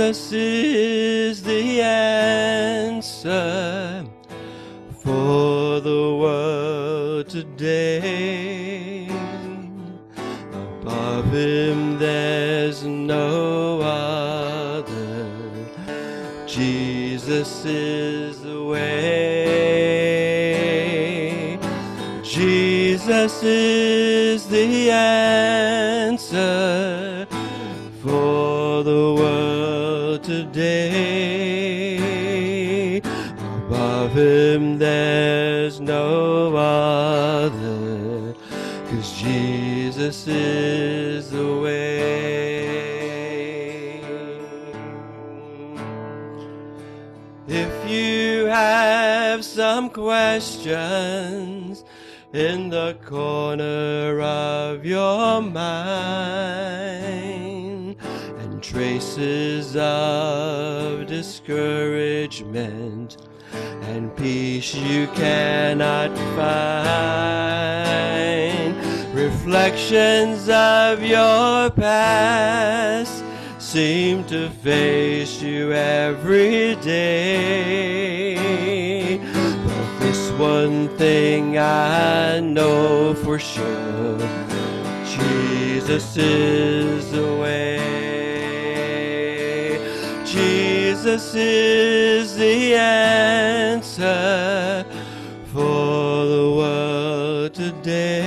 [0.00, 3.22] Jesus is the answer
[5.02, 9.06] for the world today.
[10.54, 15.28] Above him there's no other.
[16.46, 18.88] Jesus is the way.
[22.22, 26.40] Jesus is the answer
[28.02, 29.49] for the world
[30.52, 31.90] today.
[33.66, 38.34] Above him there's no other,
[38.88, 42.40] cause Jesus is the way.
[47.46, 51.84] If you have some questions
[52.32, 56.79] in the corner of your mind,
[58.80, 63.18] traces of discouragement
[63.82, 67.54] and peace you cannot find.
[69.14, 73.22] Reflections of your past
[73.58, 78.38] seem to face you every day.
[79.18, 84.18] But this one thing I know for sure
[85.04, 87.89] Jesus is the way.
[91.02, 94.04] Jesus is the answer
[95.46, 98.18] for the world today.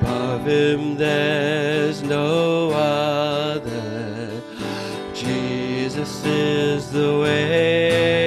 [0.00, 4.30] Above him there's no other.
[5.12, 8.22] Jesus is the way.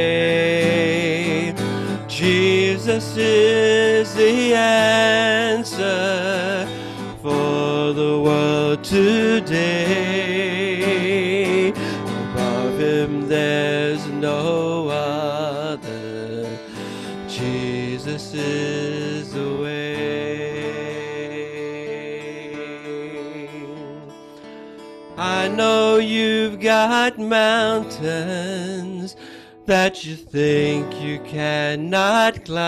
[2.09, 5.87] Jesus is the answer
[7.21, 10.04] for the world today.
[25.17, 29.15] I know you've got mountains
[29.65, 32.65] that you think you cannot climb.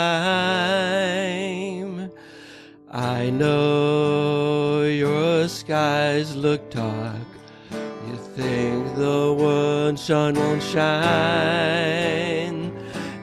[2.89, 7.27] I know your skies look dark.
[8.07, 12.71] You think the one sun won't shine.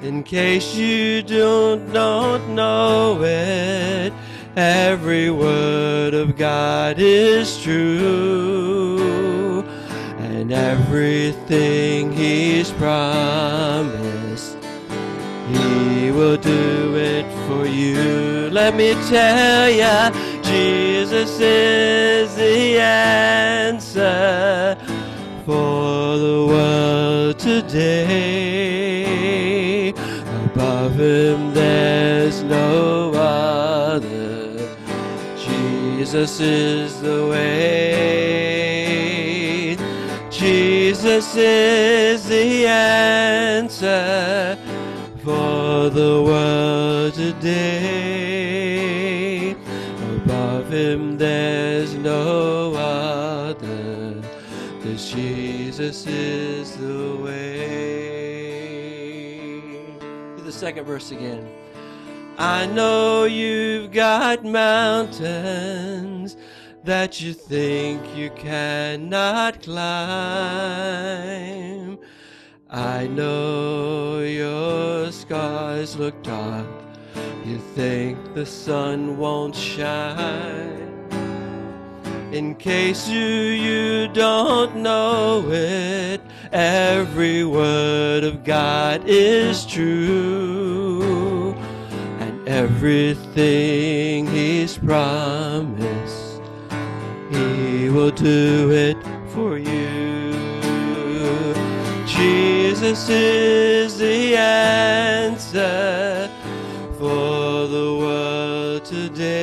[0.02, 4.12] In case you don't, don't know it,
[4.54, 8.73] every word of God is true.
[10.44, 14.58] And everything He's promised,
[15.48, 18.50] He will do it for you.
[18.50, 20.10] Let me tell ya,
[20.42, 24.76] Jesus is the answer
[25.46, 28.34] for the world today.
[30.44, 34.58] Above him there's no other.
[35.38, 38.43] Jesus is the way.
[41.14, 44.58] Jesus is the answer
[45.22, 47.52] for the world today.
[50.16, 54.20] Above him there's no other.
[54.82, 58.50] Cause Jesus is the way.
[60.36, 61.48] Do the second verse again.
[62.38, 66.36] I know you've got mountains
[66.84, 69.84] that you think you cannot climb.
[72.68, 76.66] I know your skies look dark.
[77.46, 80.94] You think the sun won't shine.
[82.32, 86.20] In case you, you don't know it,
[86.52, 91.54] every word of God is true.
[92.18, 96.03] And everything He's promised,
[97.94, 98.96] will do it
[99.28, 100.34] for you.
[102.04, 106.28] Jesus is the answer
[106.98, 109.34] for the world today.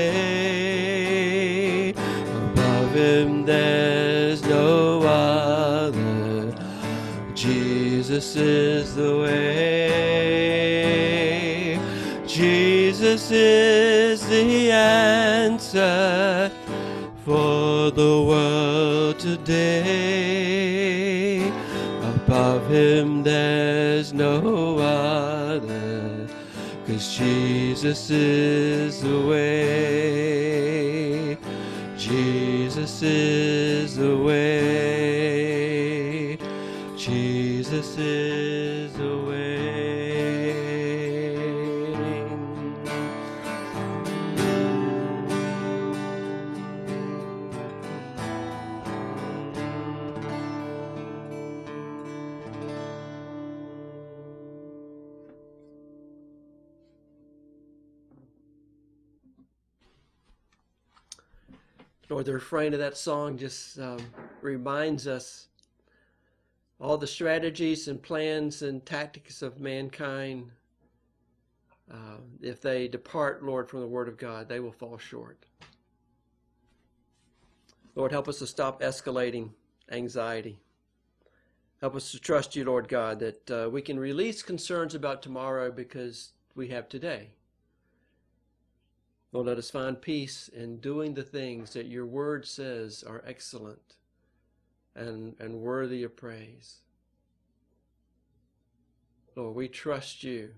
[1.91, 6.53] Above him there's no other.
[7.33, 10.41] Jesus is the way.
[12.27, 16.51] Jesus is the answer
[17.89, 19.81] the world today.
[22.15, 26.27] Above him there's no other.
[26.85, 30.61] Cause Jesus is the way.
[31.97, 33.50] Jesus is
[62.41, 63.99] refrain of that song just um,
[64.41, 65.45] reminds us
[66.79, 70.49] all the strategies and plans and tactics of mankind.
[71.93, 75.45] Uh, if they depart, Lord, from the Word of God, they will fall short.
[77.93, 79.51] Lord, help us to stop escalating
[79.91, 80.59] anxiety.
[81.79, 85.69] Help us to trust you, Lord God, that uh, we can release concerns about tomorrow
[85.69, 87.29] because we have today.
[89.31, 93.95] Lord, let us find peace in doing the things that your word says are excellent
[94.95, 96.79] and, and worthy of praise.
[99.35, 100.49] Lord, we trust you.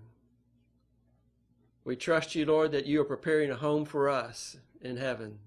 [1.84, 5.38] We trust you, Lord, that you are preparing a home for us in heaven.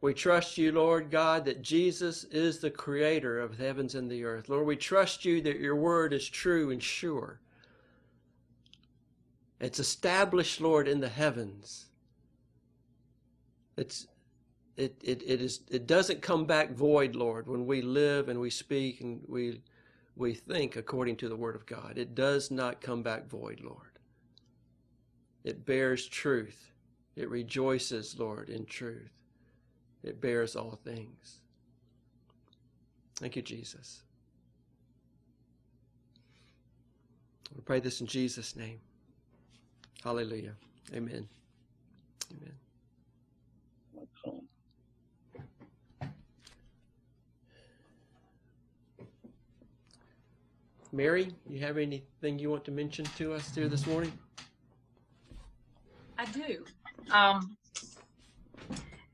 [0.00, 4.24] We trust you, Lord God, that Jesus is the creator of the heavens and the
[4.24, 4.48] earth.
[4.48, 7.40] Lord, we trust you that your word is true and sure.
[9.60, 11.87] It's established, Lord, in the heavens.
[13.78, 14.08] It's
[14.76, 18.50] it, it, it is it doesn't come back void, Lord, when we live and we
[18.50, 19.60] speak and we
[20.16, 21.96] we think according to the word of God.
[21.96, 23.98] It does not come back void, Lord.
[25.44, 26.72] It bears truth.
[27.16, 29.12] It rejoices, Lord, in truth.
[30.02, 31.40] It bears all things.
[33.16, 34.02] Thank you, Jesus.
[37.54, 38.80] We pray this in Jesus' name.
[40.04, 40.54] Hallelujah.
[40.94, 41.28] Amen.
[42.30, 42.67] Amen.
[50.92, 54.12] Mary, you have anything you want to mention to us here this morning?
[56.16, 56.64] I do.
[57.10, 57.56] Um,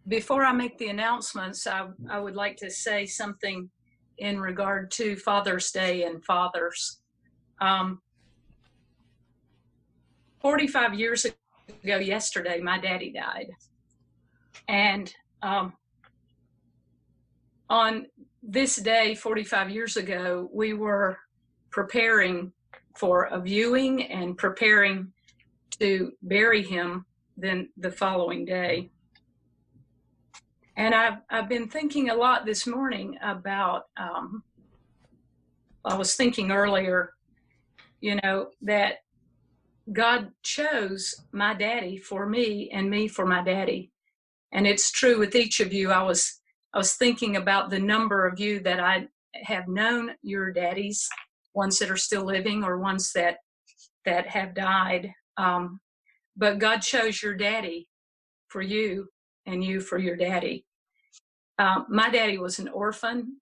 [0.06, 3.68] before I make the announcements, I, I would like to say something
[4.18, 7.00] in regard to Father's Day and fathers.
[7.60, 8.00] Um,
[10.40, 13.50] 45 years ago, yesterday, my daddy died.
[14.68, 15.12] And
[15.42, 15.72] um,
[17.68, 18.06] on
[18.42, 21.18] this day, 45 years ago, we were
[21.74, 22.52] preparing
[22.96, 25.12] for a viewing and preparing
[25.80, 27.04] to bury him
[27.36, 28.88] then the following day.
[30.76, 34.44] And I've, I've been thinking a lot this morning about, um,
[35.84, 37.10] I was thinking earlier,
[38.00, 38.98] you know, that
[39.92, 43.90] God chose my daddy for me and me for my daddy.
[44.52, 45.90] And it's true with each of you.
[45.90, 46.40] I was,
[46.72, 49.08] I was thinking about the number of you that I
[49.42, 51.08] have known your daddies,
[51.54, 53.38] ones that are still living or ones that,
[54.04, 55.12] that have died.
[55.36, 55.80] Um,
[56.36, 57.88] but God chose your daddy
[58.48, 59.08] for you
[59.46, 60.64] and you for your daddy.
[61.58, 63.36] Um, my daddy was an orphan.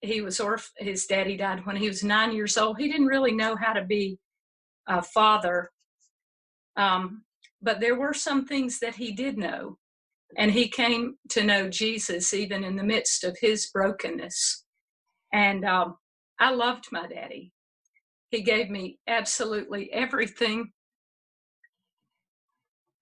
[0.00, 2.78] He was orph- his daddy died when he was nine years old.
[2.78, 4.18] He didn't really know how to be
[4.86, 5.70] a father.
[6.76, 7.24] Um,
[7.60, 9.78] but there were some things that he did know.
[10.36, 14.64] And he came to know Jesus even in the midst of his brokenness.
[15.32, 15.96] And um,
[16.40, 17.52] I loved my daddy.
[18.30, 20.72] He gave me absolutely everything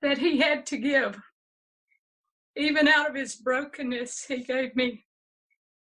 [0.02, 1.18] that he had to give.
[2.56, 5.04] Even out of his brokenness, he gave me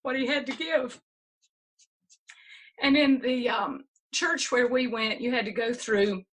[0.01, 0.99] what he had to give.
[2.81, 3.83] And in the um,
[4.13, 6.23] church where we went, you had to go through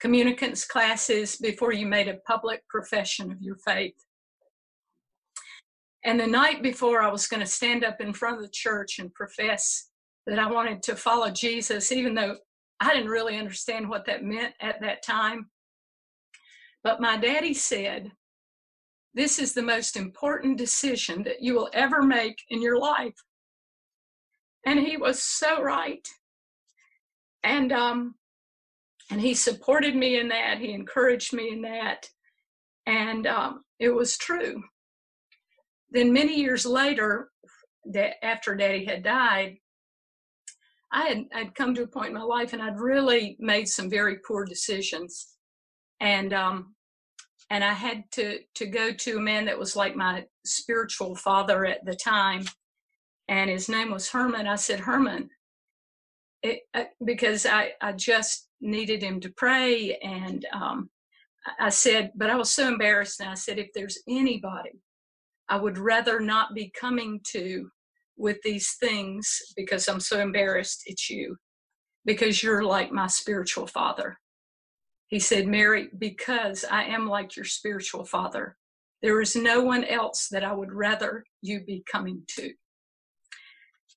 [0.00, 3.94] communicants classes before you made a public profession of your faith.
[6.04, 8.98] And the night before, I was going to stand up in front of the church
[8.98, 9.90] and profess
[10.26, 12.36] that I wanted to follow Jesus, even though
[12.80, 15.48] I didn't really understand what that meant at that time.
[16.82, 18.10] But my daddy said,
[19.14, 23.14] This is the most important decision that you will ever make in your life.
[24.66, 26.06] And he was so right.
[27.44, 28.14] And um,
[29.10, 30.58] and he supported me in that.
[30.58, 32.08] He encouraged me in that,
[32.86, 34.62] and um, it was true.
[35.92, 37.30] Then many years later,
[37.84, 39.58] that after Daddy had died,
[40.90, 43.90] I had I'd come to a point in my life, and I'd really made some
[43.90, 45.36] very poor decisions,
[46.00, 46.74] and um,
[47.50, 51.64] and I had to to go to a man that was like my spiritual father
[51.66, 52.44] at the time,
[53.28, 54.46] and his name was Herman.
[54.46, 55.30] I said, Herman,
[56.42, 60.90] it, uh, because I I just needed him to pray, and um,
[61.58, 64.81] I said, but I was so embarrassed, and I said, if there's anybody
[65.52, 67.68] I would rather not be coming to
[68.16, 71.36] with these things because I'm so embarrassed, it's you,
[72.06, 74.16] because you're like my spiritual father.
[75.08, 78.56] He said, Mary, because I am like your spiritual father,
[79.02, 82.54] there is no one else that I would rather you be coming to.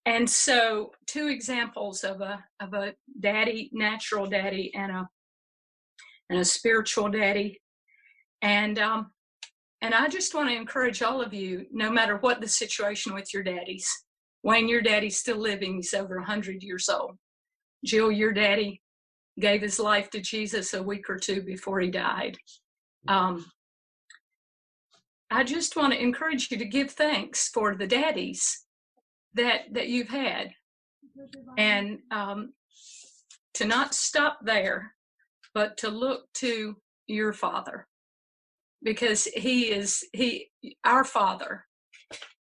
[0.06, 5.08] And so, two examples of a of a daddy, natural daddy, and a
[6.30, 7.62] and a spiritual daddy.
[8.42, 9.12] And um,
[9.82, 13.34] and I just want to encourage all of you, no matter what the situation with
[13.34, 13.88] your daddies.
[14.44, 17.18] Wayne, your daddy's still living; he's over hundred years old.
[17.84, 18.82] Jill, your daddy
[19.40, 22.38] gave his life to Jesus a week or two before he died.
[23.08, 23.46] Um,
[25.30, 28.66] I just want to encourage you to give thanks for the daddies
[29.34, 30.52] that that you've had,
[31.58, 32.54] and um,
[33.56, 34.94] to not stop there,
[35.54, 36.76] but to look to
[37.08, 37.88] your Father,
[38.86, 40.50] because He is He
[40.86, 41.66] our Father,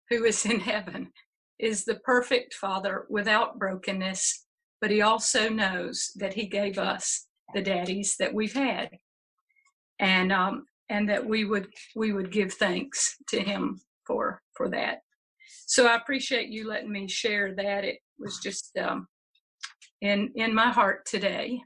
[0.08, 1.12] who is in heaven,
[1.60, 4.46] is the perfect father without brokenness,
[4.80, 8.88] but he also knows that he gave us the daddies that we've had.
[10.00, 14.98] And um, and that we would we would give thanks to him for for that.
[15.66, 17.84] So I appreciate you letting me share that.
[17.84, 19.06] It was just um,
[20.00, 21.60] in in my heart today,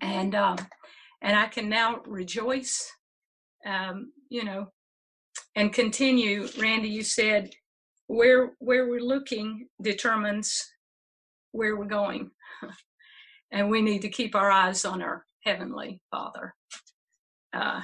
[0.00, 0.58] and um,
[1.22, 2.90] and I can now rejoice,
[3.68, 4.68] um, you know,
[5.54, 6.48] and continue.
[6.58, 7.50] Randy, you said
[8.06, 10.66] where where we're looking determines
[11.52, 12.30] where we're going,
[13.52, 16.54] and we need to keep our eyes on our heavenly Father.
[17.52, 17.82] Uh,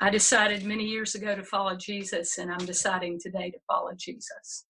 [0.00, 4.64] I decided many years ago to follow Jesus, and I'm deciding today to follow Jesus.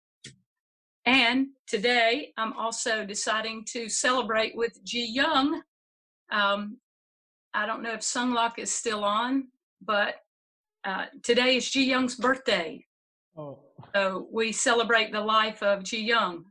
[1.04, 5.62] And today, I'm also deciding to celebrate with Ji Young.
[6.32, 6.78] Um,
[7.54, 9.48] I don't know if Sunglock is still on,
[9.80, 10.16] but
[10.86, 12.84] uh, today is Ji Young's birthday.
[13.36, 13.58] Oh,
[13.94, 16.44] So we celebrate the life of Ji Young.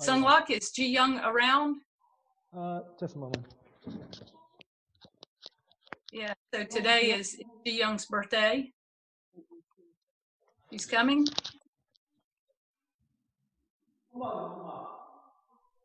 [0.00, 1.76] I- Sunglock, is Ji Young around?
[2.56, 3.44] Uh, just a moment.
[6.12, 8.72] Yeah, so today is Ji Young's birthday.
[10.70, 11.26] He's coming.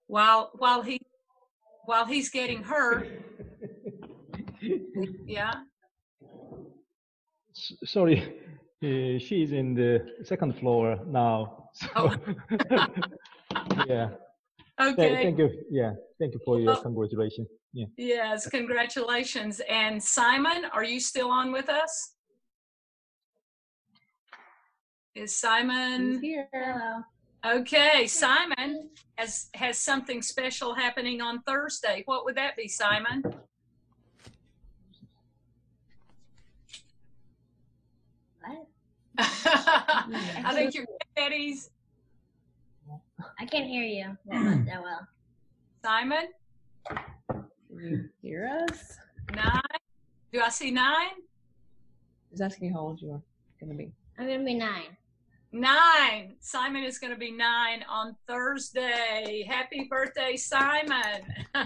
[0.08, 1.00] While while he
[1.86, 3.08] while he's getting her,
[5.26, 5.54] yeah.
[7.58, 8.18] S- Sorry,
[8.84, 11.70] uh, she's in the second floor now.
[11.74, 12.16] so- Oh.
[13.88, 14.10] yeah.
[14.10, 14.20] Th-
[14.80, 15.24] Okay.
[15.24, 15.50] Thank you.
[15.72, 15.94] Yeah.
[16.20, 17.48] Thank you for your Well- congratulations.
[17.74, 17.88] Yeah.
[17.98, 19.60] Yes, congratulations.
[19.68, 22.14] And Simon, are you still on with us?
[25.16, 26.22] Is Simon?
[26.22, 26.48] here.
[26.54, 27.02] Hello.
[27.60, 32.04] Okay, Simon has has something special happening on Thursday.
[32.06, 33.24] What would that be, Simon?
[39.20, 40.86] I think you're
[43.40, 45.08] I can't hear you that, that well.
[45.84, 46.28] Simon.
[46.90, 47.46] Can
[47.80, 48.98] you hear us?
[49.36, 49.62] Nine.
[50.32, 51.16] Do I see nine?
[52.30, 53.22] He's asking how old you are
[53.60, 53.92] going to be.
[54.18, 54.98] I'm gonna be nine.
[55.52, 56.36] Nine.
[56.40, 59.46] Simon is going to be nine on Thursday.
[59.48, 61.24] Happy birthday, Simon.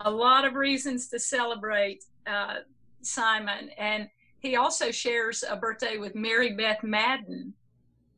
[0.00, 2.56] A lot of reasons to celebrate uh,
[3.04, 3.70] Simon.
[3.78, 7.52] And he also shares a birthday with Mary Beth Madden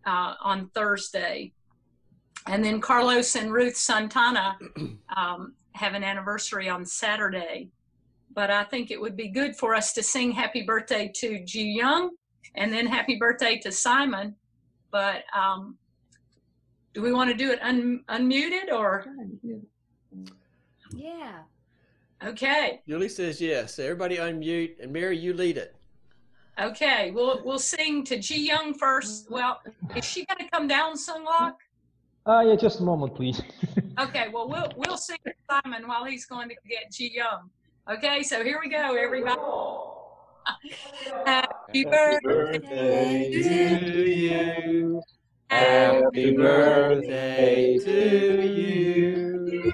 [0.06, 1.52] uh, on Thursday.
[2.46, 4.58] And then Carlos and Ruth Santana
[5.16, 7.70] um, have an anniversary on Saturday
[8.34, 11.70] but I think it would be good for us to sing happy birthday to Ji
[11.70, 12.10] Young
[12.56, 14.34] and then happy birthday to Simon.
[14.90, 15.78] But um,
[16.92, 19.06] do we want to do it un- unmuted or
[20.92, 21.42] Yeah.
[22.24, 22.80] Okay?
[22.88, 23.78] Julie says yes.
[23.78, 25.74] Everybody unmute, and Mary, you lead it.
[26.60, 29.30] Okay, we'll we'll sing to Ji Young first.
[29.30, 29.60] Well,
[29.96, 31.54] is she going to come down, Sunglock?
[32.26, 32.56] Uh, yeah.
[32.56, 33.42] Just a moment, please.
[33.96, 37.48] Okay, well we'll we'll sing to Simon while he's going to get Ji Young.
[37.88, 39.40] Okay, so here we go, everybody.
[41.26, 45.02] Happy birthday to you.
[45.48, 49.72] Happy birthday to you.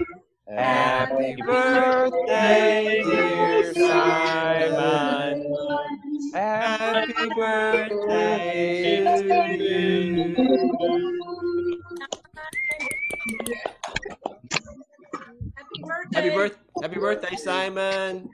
[0.56, 5.54] Happy birthday, dear Simon.
[6.34, 10.34] Happy birthday to you.
[15.56, 16.14] Happy birthday.
[16.14, 18.28] Happy birth, happy birthday, Simon.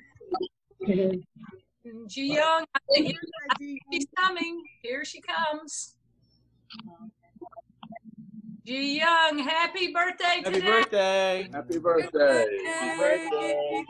[0.86, 3.14] Ji Young, I think,
[3.50, 4.64] I think she's coming.
[4.82, 5.96] Here she comes.
[8.66, 10.66] Ji Young, happy birthday Happy today.
[10.66, 11.48] birthday.
[11.52, 12.46] Happy birthday.
[12.66, 13.84] Happy birthday.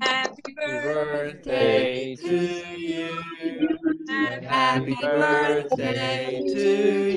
[0.00, 2.16] Happy birthday.
[2.16, 3.22] birthday to you.
[4.48, 7.07] Happy birthday to you.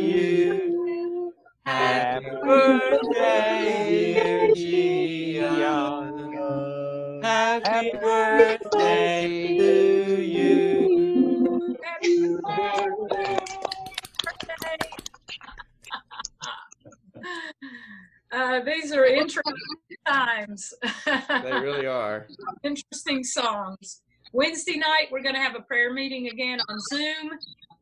[23.51, 24.01] Songs.
[24.33, 27.31] Wednesday night, we're going to have a prayer meeting again on Zoom,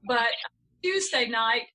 [0.07, 0.29] but
[0.83, 1.67] Tuesday night,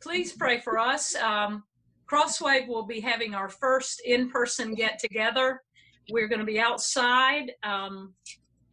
[0.00, 1.14] please pray for us.
[1.16, 1.64] Um,
[2.10, 5.62] Crosswave will be having our first in person get together.
[6.10, 8.14] We're going to be outside um,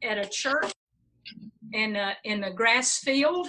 [0.02, 0.72] at a church
[1.74, 3.48] in a, in a grass field,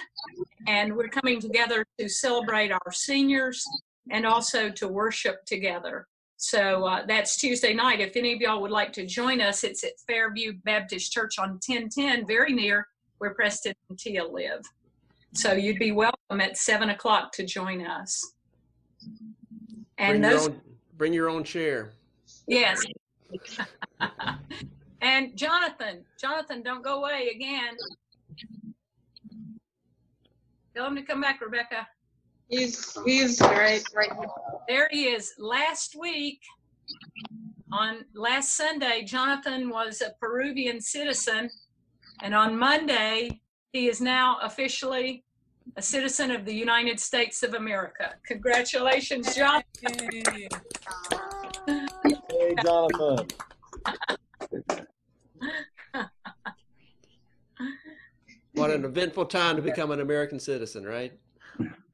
[0.66, 3.64] and we're coming together to celebrate our seniors
[4.10, 6.06] and also to worship together.
[6.42, 8.00] So uh, that's Tuesday night.
[8.00, 11.50] If any of y'all would like to join us, it's at Fairview Baptist Church on
[11.66, 12.88] 1010, very near
[13.18, 14.62] where Preston and Tia live.
[15.34, 18.32] So you'd be welcome at seven o'clock to join us.
[19.02, 19.34] Bring
[19.98, 20.60] And your those, own,
[20.96, 21.92] bring your own chair.
[22.48, 22.80] yes.
[25.02, 27.76] and Jonathan, Jonathan, don't go away again.
[30.74, 31.86] Tell him to come back, Rebecca.
[32.50, 34.28] He's he's right right here.
[34.68, 35.34] There he is.
[35.38, 36.40] Last week,
[37.72, 41.48] on last Sunday, Jonathan was a Peruvian citizen,
[42.22, 43.40] and on Monday,
[43.72, 45.24] he is now officially
[45.76, 48.14] a citizen of the United States of America.
[48.26, 49.62] Congratulations, John.
[49.86, 50.48] Hey,
[52.64, 53.28] Jonathan.
[58.54, 61.12] What an eventful time to become an American citizen, right?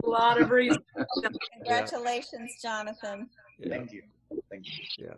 [0.06, 0.84] A lot of reasons.
[1.56, 3.28] Congratulations, Jonathan.
[3.58, 3.68] Yeah.
[3.68, 4.02] Thank you.
[4.50, 5.12] Thank you.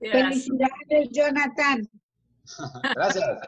[0.00, 0.48] Yes.
[0.48, 1.88] Felicidades, Jonathan.
[2.94, 3.38] Gracias.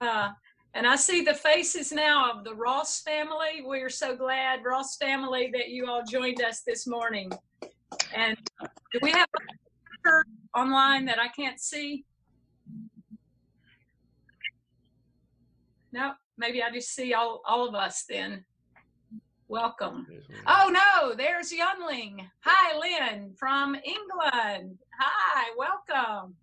[0.00, 0.28] Uh,
[0.74, 3.64] and I see the faces now of the Ross family.
[3.66, 7.32] We are so glad, Ross family, that you all joined us this morning.
[8.14, 8.36] And
[8.92, 12.04] do we have a picture online that I can't see?
[15.92, 18.44] No, maybe I just see all, all of us then.
[19.48, 20.06] Welcome.
[20.48, 22.28] Oh no, there's Youngling.
[22.40, 24.76] Hi, Lynn from England.
[24.98, 26.34] Hi, welcome.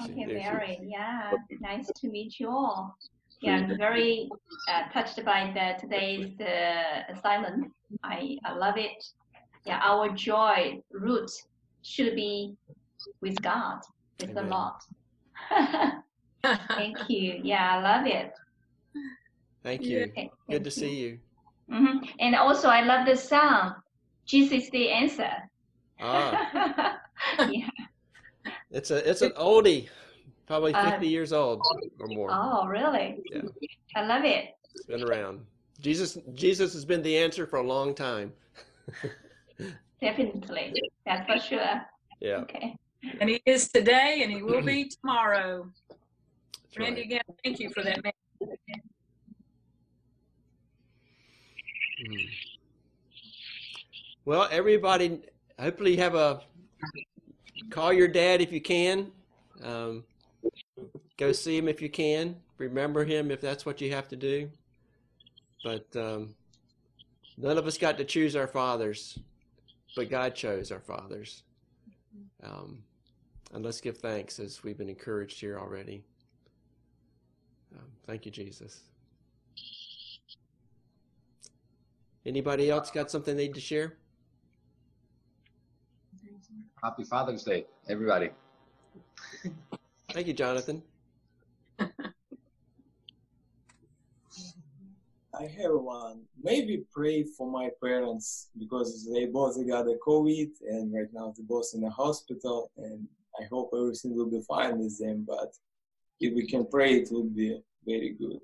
[0.00, 0.78] Okay, there's- Mary.
[0.82, 2.96] Yeah, nice to meet you all.
[3.40, 4.30] Yeah, I'm very
[4.68, 7.70] uh, touched by the, today's uh, assignment.
[8.02, 9.04] I, I love it.
[9.66, 11.30] Yeah, our joy root
[11.82, 12.56] should be
[13.20, 13.80] with God,
[14.18, 14.50] with the Amen.
[14.50, 15.92] Lord.
[16.68, 17.40] Thank you.
[17.42, 18.32] Yeah, I love it.
[19.62, 20.04] Thank you.
[20.04, 20.70] Okay, Good to you.
[20.70, 21.18] see you.
[21.74, 23.74] Hmm And also, I love the song.
[24.26, 25.30] Jesus is the answer.
[26.00, 26.98] Ah,
[27.50, 27.68] yeah.
[28.70, 29.88] it's a it's an oldie,
[30.46, 31.60] probably Uh, 50 years old
[32.00, 32.30] or more.
[32.32, 33.18] Oh, really?
[33.30, 33.42] Yeah.
[33.96, 34.50] I love it.
[34.74, 35.44] It's been around.
[35.80, 38.32] Jesus Jesus has been the answer for a long time.
[40.00, 40.72] Definitely.
[41.06, 41.80] That's for sure.
[42.20, 42.38] Yeah.
[42.38, 42.76] Okay.
[43.20, 45.70] And he is today and he will be tomorrow.
[45.88, 47.06] that's Randy, right.
[47.06, 47.98] again, thank you for that.
[52.04, 52.28] Mhm.
[54.26, 55.22] Well, everybody,
[55.58, 56.42] hopefully you have a
[57.70, 59.10] call your dad if you can.
[59.62, 60.04] Um,
[61.16, 62.36] go see him if you can.
[62.58, 64.50] Remember him if that's what you have to do.
[65.62, 66.34] But um,
[67.38, 69.18] none of us got to choose our fathers,
[69.96, 71.42] but God chose our fathers.
[72.42, 72.82] Um,
[73.54, 76.02] and let's give thanks as we've been encouraged here already.
[77.74, 78.82] Um, thank you, Jesus.
[82.26, 83.98] Anybody else got something they need to share?
[86.82, 88.30] Happy Father's Day, everybody.
[90.10, 90.82] Thank you, Jonathan.
[91.78, 91.86] I
[95.42, 96.22] have one.
[96.42, 101.44] Maybe pray for my parents because they both got the COVID and right now they're
[101.46, 103.08] both in the hospital and
[103.40, 105.24] I hope everything will be fine with them.
[105.26, 105.56] But
[106.20, 108.40] if we can pray, it would be very good.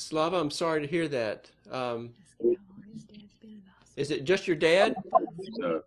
[0.00, 1.50] Slava, I'm sorry to hear that.
[1.70, 2.10] Um,
[3.96, 4.94] is it just your dad?
[5.64, 5.78] Uh,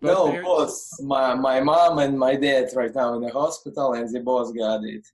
[0.00, 0.48] No, parents?
[0.48, 4.56] both my my mom and my dad right now in the hospital and they both
[4.56, 5.06] got it.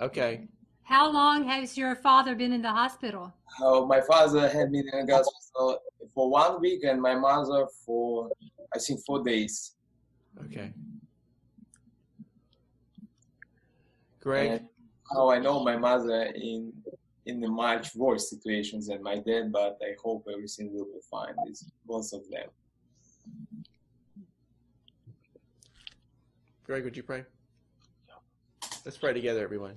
[0.00, 0.48] Okay.
[0.82, 3.32] How long has your father been in the hospital?
[3.62, 5.78] Uh, my father had been in the hospital
[6.14, 8.30] for one week and my mother for
[8.74, 9.74] I think four days.
[10.46, 10.72] Okay.
[14.20, 14.50] Great.
[14.52, 14.68] And
[15.12, 16.72] how I know my mother in
[17.26, 21.34] in the much worse situations than my dad, but I hope everything will be fine
[21.44, 22.48] with both of them.
[26.64, 27.24] Greg, would you pray?
[28.84, 29.76] Let's pray together, everyone.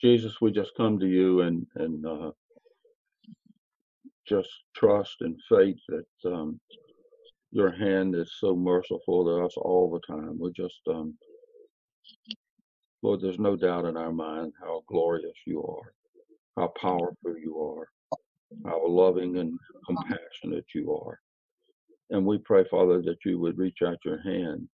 [0.00, 2.30] Jesus, we just come to you and and uh,
[4.26, 6.60] just trust and faith that um,
[7.52, 10.38] your hand is so merciful to us all the time.
[10.38, 11.14] We just, um,
[13.04, 15.92] Lord, there's no doubt in our mind how glorious you are,
[16.56, 17.86] how powerful you are,
[18.64, 21.20] how loving and compassionate you are.
[22.08, 24.66] And we pray, Father, that you would reach out your hand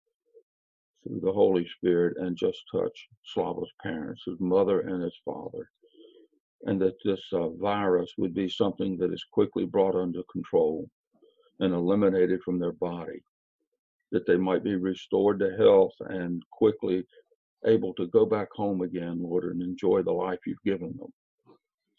[1.03, 5.67] through the Holy Spirit and just touch Slava's parents, his mother and his father,
[6.65, 10.87] and that this uh, virus would be something that is quickly brought under control
[11.61, 13.23] and eliminated from their body,
[14.11, 17.03] that they might be restored to health and quickly
[17.65, 21.11] able to go back home again, Lord, and enjoy the life you've given them.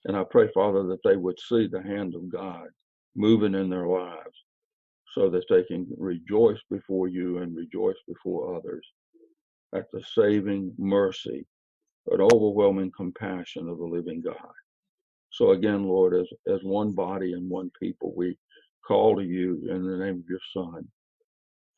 [0.05, 2.69] And I pray, Father, that they would see the hand of God
[3.15, 4.37] moving in their lives,
[5.15, 8.87] so that they can rejoice before you and rejoice before others
[9.75, 11.45] at the saving mercy,
[12.07, 14.37] but overwhelming compassion of the living God.
[15.33, 18.37] So again, Lord, as, as one body and one people, we
[18.87, 20.87] call to you in the name of your Son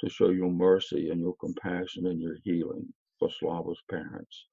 [0.01, 2.87] to show your mercy and your compassion and your healing
[3.23, 4.47] for Slava's parents.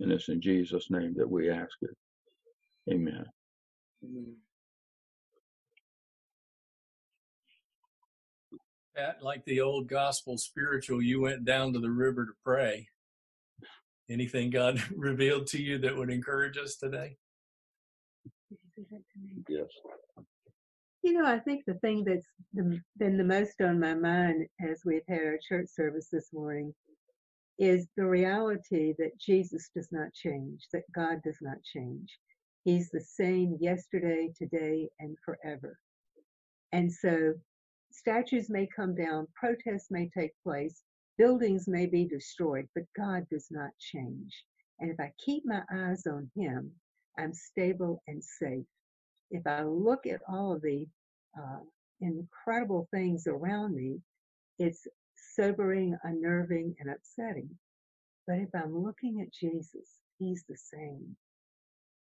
[0.00, 1.94] And it's in Jesus' name that we ask it.
[2.90, 3.26] Amen.
[8.96, 12.88] Pat, like the old gospel spiritual, you went down to the river to pray.
[14.08, 17.16] Anything God revealed to you that would encourage us today?
[19.48, 19.66] Yes.
[21.02, 25.02] You know, I think the thing that's been the most on my mind as we've
[25.08, 26.72] had our church service this morning
[27.58, 32.18] is the reality that Jesus does not change, that God does not change.
[32.64, 35.78] He's the same yesterday, today, and forever.
[36.72, 37.34] And so
[37.90, 40.82] statues may come down, protests may take place,
[41.16, 44.32] buildings may be destroyed, but God does not change.
[44.80, 46.70] And if I keep my eyes on Him,
[47.18, 48.66] I'm stable and safe.
[49.30, 50.86] If I look at all of the
[51.36, 51.60] uh,
[52.00, 54.00] incredible things around me,
[54.58, 54.86] it's
[55.38, 57.50] sobering, unnerving, and upsetting.
[58.26, 61.16] But if I'm looking at Jesus, He's the same.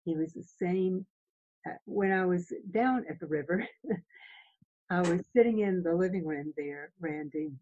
[0.04, 1.06] He was the same.
[1.66, 3.64] Uh, when I was down at the river,
[4.90, 7.52] I was sitting in the living room there, Randy,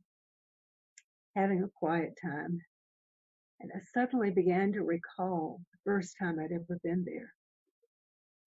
[1.37, 2.61] having a quiet time.
[3.61, 7.35] And I suddenly began to recall the first time I'd ever been there.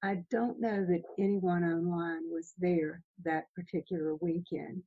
[0.03, 4.81] I don't know that anyone online was there that particular weekend,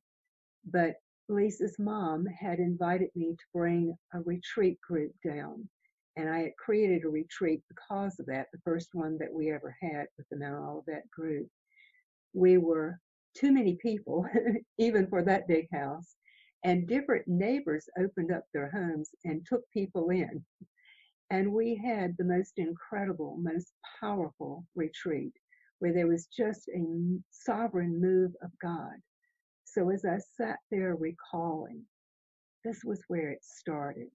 [0.69, 0.95] but
[1.29, 5.67] Lisa's mom had invited me to bring a retreat group down.
[6.15, 9.75] And I had created a retreat because of that, the first one that we ever
[9.81, 11.47] had with the Mount Olivet group.
[12.33, 12.99] We were
[13.35, 14.25] too many people,
[14.77, 16.15] even for that big house,
[16.63, 20.43] and different neighbors opened up their homes and took people in.
[21.29, 25.33] And we had the most incredible, most powerful retreat
[25.79, 28.95] where there was just a sovereign move of God.
[29.77, 31.83] So as I sat there recalling,
[32.63, 34.07] this was where it started.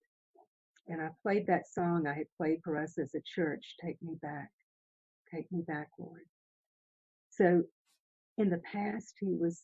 [0.89, 4.17] And I played that song I had played for us as a church, Take Me
[4.21, 4.51] Back.
[5.33, 6.25] Take Me Back, Lord.
[7.31, 7.63] So
[8.39, 9.63] in the past, he was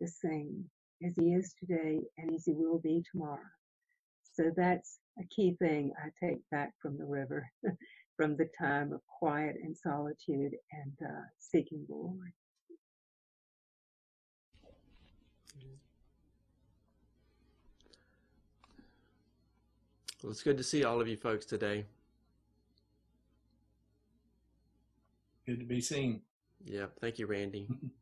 [0.00, 0.64] the same
[1.06, 3.38] as he is today and as he will be tomorrow.
[4.32, 7.48] So that's a key thing I take back from the river,
[8.16, 12.32] from the time of quiet and solitude and uh, seeking the Lord.
[20.26, 21.84] Well, it's good to see all of you folks today.
[25.46, 26.22] Good to be seen.
[26.64, 27.68] Yeah, thank you, Randy.